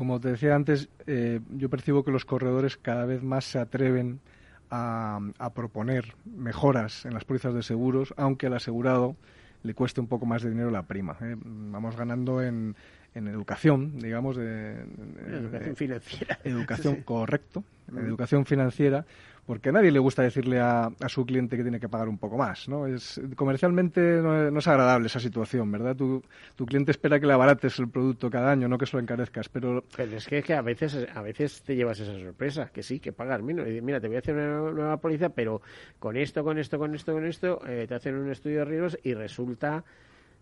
[0.00, 4.20] Como te decía antes, eh, yo percibo que los corredores cada vez más se atreven
[4.70, 5.20] a,
[5.54, 9.14] proponer mejoras en las pólizas de seguros, aunque al asegurado
[9.62, 11.18] le cueste un poco más de dinero la prima.
[11.20, 11.36] ¿eh?
[11.38, 12.76] Vamos ganando en,
[13.14, 14.86] en educación, digamos, de,
[15.28, 16.38] educación financiera.
[16.44, 17.98] Educación, correcto, mm.
[17.98, 19.04] educación financiera,
[19.50, 22.38] porque a nadie le gusta decirle a, su cliente que tiene que pagar un poco
[22.38, 22.86] más, ¿no?
[22.86, 25.96] Es, comercialmente no es, agradable esa situación, ¿verdad?
[25.96, 26.22] Tu,
[26.54, 29.48] tu, cliente espera que le abarates el producto cada año, no que se lo encarezcas,
[29.48, 29.82] pero...
[29.98, 33.42] Es que, que, a, veces, a veces te llevas esa sorpresa, que sí, que pagas
[33.42, 33.66] menos.
[33.82, 35.62] Mira, te voy a hacer una nueva póliza, pero
[35.98, 38.98] con esto, con esto, con esto, con esto, eh, te hacen un estudio de riesgos
[39.02, 39.82] y resulta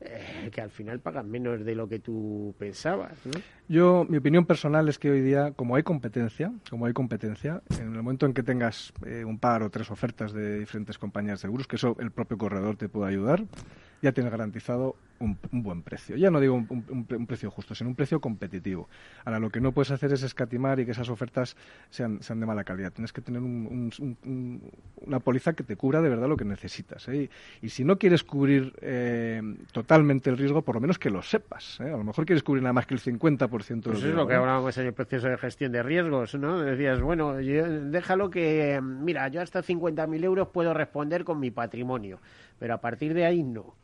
[0.01, 3.19] eh, que al final pagan menos de lo que tú pensabas.
[3.27, 3.41] ¿no?
[3.69, 7.95] Yo, mi opinión personal es que hoy día, como hay competencia, como hay competencia, en
[7.95, 11.43] el momento en que tengas eh, un par o tres ofertas de diferentes compañías de
[11.43, 13.45] seguros, que eso el propio corredor te puede ayudar,
[14.01, 16.17] ya tienes garantizado un, buen precio.
[16.17, 18.89] Ya no digo un, precio justo, sino un precio competitivo.
[19.25, 21.57] Ahora, lo que no puedes hacer es escatimar y que esas ofertas
[21.91, 22.93] sean, sean de mala calidad.
[22.93, 27.09] Tienes que tener una póliza que te cubra de verdad lo que necesitas.
[27.09, 27.29] ¿eh?
[27.63, 29.41] Y, si no quieres cubrir eh,
[29.73, 31.81] totalmente el riesgo, por lo menos que lo sepas.
[31.81, 31.91] ¿eh?
[31.93, 34.27] A lo mejor quieres cubrir nada más que el 50% pues del Eso es lo
[34.27, 36.61] que hablábamos en el proceso de gestión de riesgos, ¿no?
[36.61, 42.19] Decías, bueno, déjalo que, mira, yo hasta 50.000 euros puedo responder con mi patrimonio
[42.59, 43.75] pero a partir de ahí no.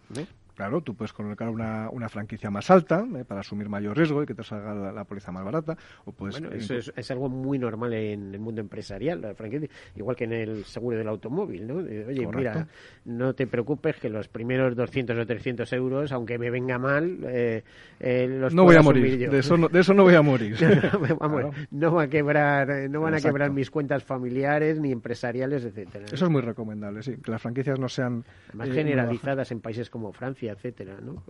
[0.55, 4.27] Claro, tú puedes colocar una, una franquicia más alta eh, para asumir mayor riesgo y
[4.27, 5.77] que te salga la, póliza más barata.
[6.05, 10.15] O puedes, bueno, eso es, algo muy normal en el mundo empresarial, la franquicia, igual
[10.15, 11.67] que en el seguro del automóvil.
[11.67, 11.77] ¿no?
[11.77, 12.69] Oye, mira,
[13.05, 17.65] no te preocupes que los primeros 200 o 300 euros, aunque me venga mal, eh,
[17.99, 19.29] eh, los no voy a morir.
[19.29, 20.57] De eso no, de eso no voy a morir.
[21.71, 26.07] no, va a quebrar, no van a quebrar mis cuentas familiares ni empresariales, etcétera.
[26.13, 30.13] Eso es muy recomendable, sí, que las franquicias no sean más generalizadas en países como
[30.13, 31.22] Francia etcétera, ¿no?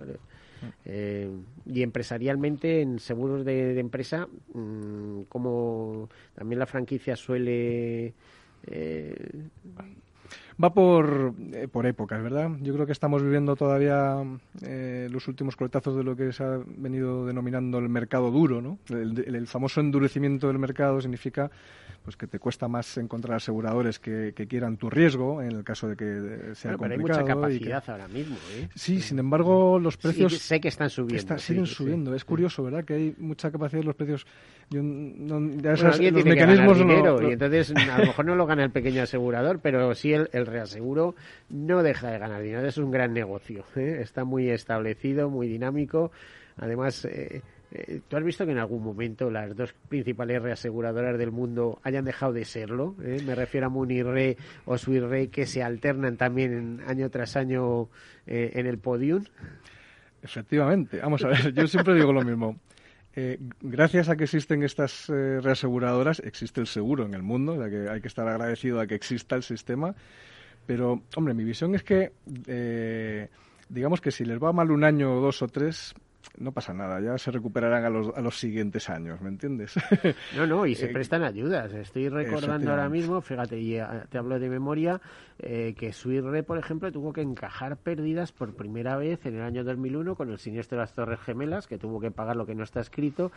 [0.84, 1.30] Eh,
[1.66, 8.14] y empresarialmente, en seguros de, empresa, mm, como también la franquicia suele...
[8.66, 9.14] Eh,
[10.62, 12.50] va por, eh, por épocas, ¿verdad?
[12.60, 14.22] Yo creo que estamos viviendo todavía
[15.10, 18.78] los últimos coletazos de lo que se ha venido denominando el mercado duro, ¿no?
[18.88, 21.50] el, famoso endurecimiento del mercado significa
[22.04, 25.96] pues que te cuesta más encontrar aseguradores que, quieran tu riesgo en el caso de
[25.96, 26.78] que sea complicado.
[26.78, 28.36] Pero hay mucha capacidad ahora mismo.
[28.52, 28.68] ¿eh?
[28.74, 30.36] Sí, sin embargo, los precios...
[30.36, 31.38] sé que están subiendo.
[31.38, 32.14] siguen subiendo.
[32.14, 32.84] Es curioso, ¿verdad?
[32.84, 34.26] Que hay mucha capacidad de los precios.
[34.68, 39.02] Yo, no, los mecanismos dinero, y entonces a lo mejor no lo gana el pequeño
[39.02, 41.14] asegurador, pero sí el, reaseguro
[41.48, 42.66] no deja de ganar dinero.
[42.66, 43.64] Es un gran negocio.
[43.76, 43.98] ¿eh?
[44.00, 46.10] Está muy establecido, muy dinámico.
[46.56, 47.04] Además...
[47.04, 47.42] Eh,
[47.76, 52.04] eh, ¿Tú has visto que en algún momento las dos principales reaseguradoras del mundo hayan
[52.04, 52.94] dejado de serlo?
[53.02, 53.20] ¿Eh?
[53.26, 57.88] Me refiero a Munirre o Suirre, que se alternan también año tras año
[58.26, 59.24] en el podium.
[60.22, 61.00] Efectivamente.
[61.00, 62.60] Vamos a ver, yo siempre digo lo mismo.
[63.60, 68.00] gracias a que existen estas reaseguradoras, existe el seguro en el mundo, o que hay
[68.00, 69.96] que estar agradecido a que exista el sistema.
[70.66, 72.12] Pero, hombre, mi visión es que,
[73.68, 75.94] digamos que si les va mal un año, dos o tres,
[76.38, 79.74] no pasa nada, ya se recuperarán a los, a los siguientes años, ¿me entiendes?
[80.36, 81.72] no, no, y se eh, prestan ayudas.
[81.72, 85.00] Estoy recordando ahora mismo, fíjate, y eh, te hablo de memoria,
[85.38, 89.64] eh, que Suirre, por ejemplo, tuvo que encajar pérdidas por primera vez en el año
[89.64, 92.64] 2001 con el siniestro de las Torres Gemelas, que tuvo que pagar lo que no
[92.64, 93.30] está escrito,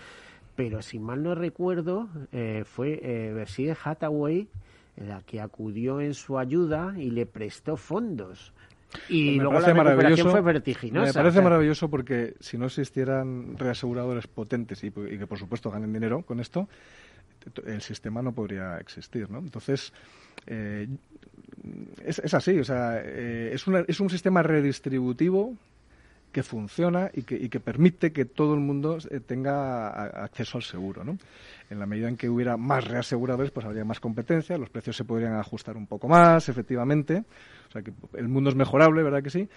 [0.55, 2.09] pero si mal no recuerdo,
[2.65, 4.47] fue eh, Hathaway
[4.97, 8.53] la que acudió en su ayuda y le prestó fondos.
[9.09, 11.07] Y luego la recuperación fue vertiginosa.
[11.07, 16.21] Me parece maravilloso porque si no existieran reaseguradores potentes y, que por supuesto ganen dinero
[16.23, 16.67] con esto,
[17.65, 19.39] el sistema no podría existir, ¿no?
[19.39, 19.93] Entonces,
[20.47, 20.87] eh,
[22.03, 25.53] es, así, o sea, eh, es, es un sistema redistributivo
[26.37, 29.87] que funciona y que, y que permite que todo el mundo eh, tenga
[30.23, 31.17] acceso al seguro, ¿no?
[31.67, 35.03] En la medida en que hubiera más reaseguradores, pues habría más competencia, los precios se
[35.03, 37.23] podrían ajustar un poco más, efectivamente,
[37.67, 39.49] o sea que el mundo es mejorable, ¿verdad que sí?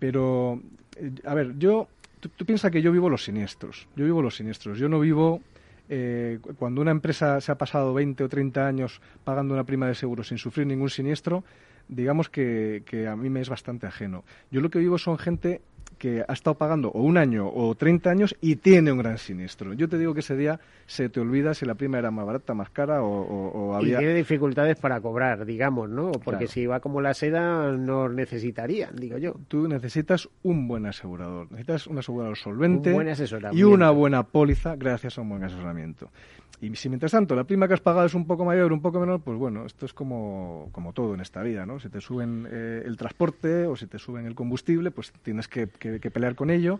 [0.00, 0.60] Pero,
[0.96, 1.86] eh, a ver, yo,
[2.18, 5.40] tú, piensas que yo vivo los siniestros, yo vivo los siniestros, yo no vivo
[5.88, 9.94] eh, cuando una empresa se ha pasado 20 o 30 años pagando una prima de
[9.94, 11.44] seguro sin sufrir ningún siniestro,
[11.88, 14.24] digamos que, a mí me es bastante ajeno.
[14.50, 15.60] Yo lo que vivo son gente
[16.04, 19.72] que ha estado pagando o un año o 30 años y tiene un gran siniestro.
[19.72, 22.52] Yo te digo que ese día se te olvida si la prima era más barata,
[22.52, 23.94] más cara o, había...
[23.94, 26.12] Y tiene dificultades para cobrar, digamos, ¿no?
[26.12, 29.36] Porque si va como la seda no necesitaría, digo yo.
[29.48, 34.76] Tú necesitas un buen asegurador, necesitas un asegurador solvente un buen y una buena póliza
[34.76, 36.10] gracias a un buen asesoramiento.
[36.60, 39.00] Y si mientras tanto la prima que has pagado es un poco mayor, un poco
[39.00, 41.80] menor, pues bueno, esto es como, como todo en esta vida, ¿no?
[41.80, 45.66] Si te suben eh, el transporte o si te suben el combustible, pues tienes que,
[45.66, 46.78] pelear con ello.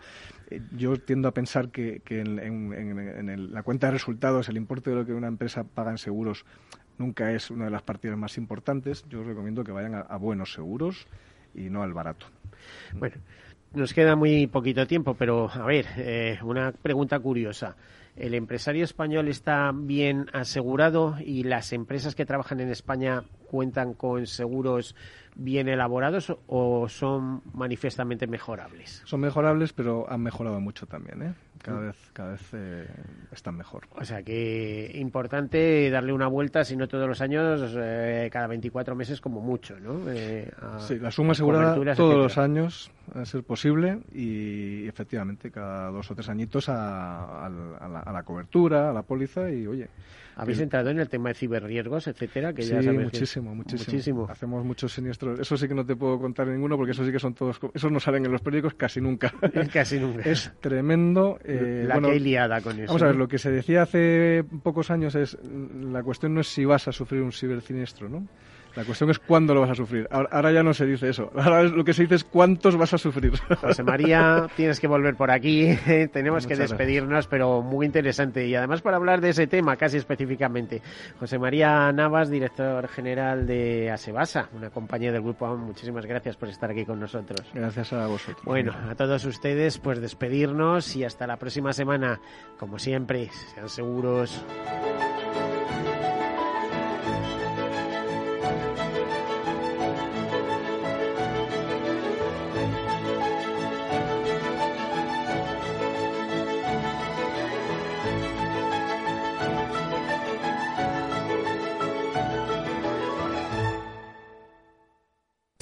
[0.50, 5.06] Eh, yo tiendo a pensar que, en, la cuenta de resultados el importe de lo
[5.06, 6.44] que una empresa paga en seguros
[6.98, 9.04] nunca es una de las partidas más importantes.
[9.08, 11.06] Yo os recomiendo que vayan a, buenos seguros
[11.54, 12.26] y no al barato.
[12.94, 13.16] Bueno,
[13.74, 17.76] nos queda muy poquito tiempo, pero a ver, eh, una pregunta curiosa
[18.16, 23.24] el empresario español está bien asegurado y las empresas que trabajan en España
[23.54, 24.96] cuentan con seguros
[25.36, 29.00] bien elaborados o son manifiestamente mejorables?
[29.04, 31.22] Son mejorables, pero han mejorado mucho también.
[31.22, 31.34] ¿eh?
[31.62, 32.86] Cada vez, cada vez eh,
[33.32, 33.86] están mejor.
[33.94, 38.96] O sea que importante darle una vuelta, si no todos los años, eh, cada 24
[38.96, 40.00] meses como mucho, ¿no?
[40.10, 40.50] Eh,
[40.80, 46.14] sí, la suma asegurada todos los años, a ser posible, y efectivamente cada dos o
[46.16, 49.88] tres añitos a, la, cobertura, a la póliza, y oye.
[50.36, 52.52] ¿Habéis entrado en el tema de ciberriesgos, etcétera?
[52.52, 55.38] Que sí, ya muchísimo, muchísimo, Hacemos muchos siniestros.
[55.40, 57.60] Eso sí que no te puedo contar ninguno, porque eso sí que son todos.
[57.72, 59.32] Esos no salen en los periódicos casi nunca.
[59.72, 60.22] casi nunca.
[60.28, 61.38] Es tremendo.
[61.44, 62.86] Eh, la que liada con eso.
[62.86, 66.48] Vamos a ver, lo que se decía hace pocos años es, la cuestión no es
[66.48, 68.26] si vas a sufrir un ciberciniestro, ¿no?
[68.76, 70.08] La cuestión es cuándo lo vas a sufrir.
[70.10, 71.30] Ahora, ya no se dice eso.
[71.36, 73.32] Ahora lo que se dice es cuántos vas a sufrir.
[73.60, 75.76] José María, tienes que volver por aquí.
[76.12, 78.46] Tenemos que despedirnos, pero muy interesante.
[78.46, 80.82] Y además para hablar de ese tema casi específicamente.
[81.20, 85.56] José María Navas, director general de Asebasa, una compañía del Grupo.
[85.56, 87.46] Muchísimas gracias por estar aquí con nosotros.
[87.54, 88.44] Gracias a vosotros.
[88.44, 92.20] Bueno, a todos ustedes, pues despedirnos y hasta la próxima semana.
[92.58, 94.44] Como siempre, sean seguros.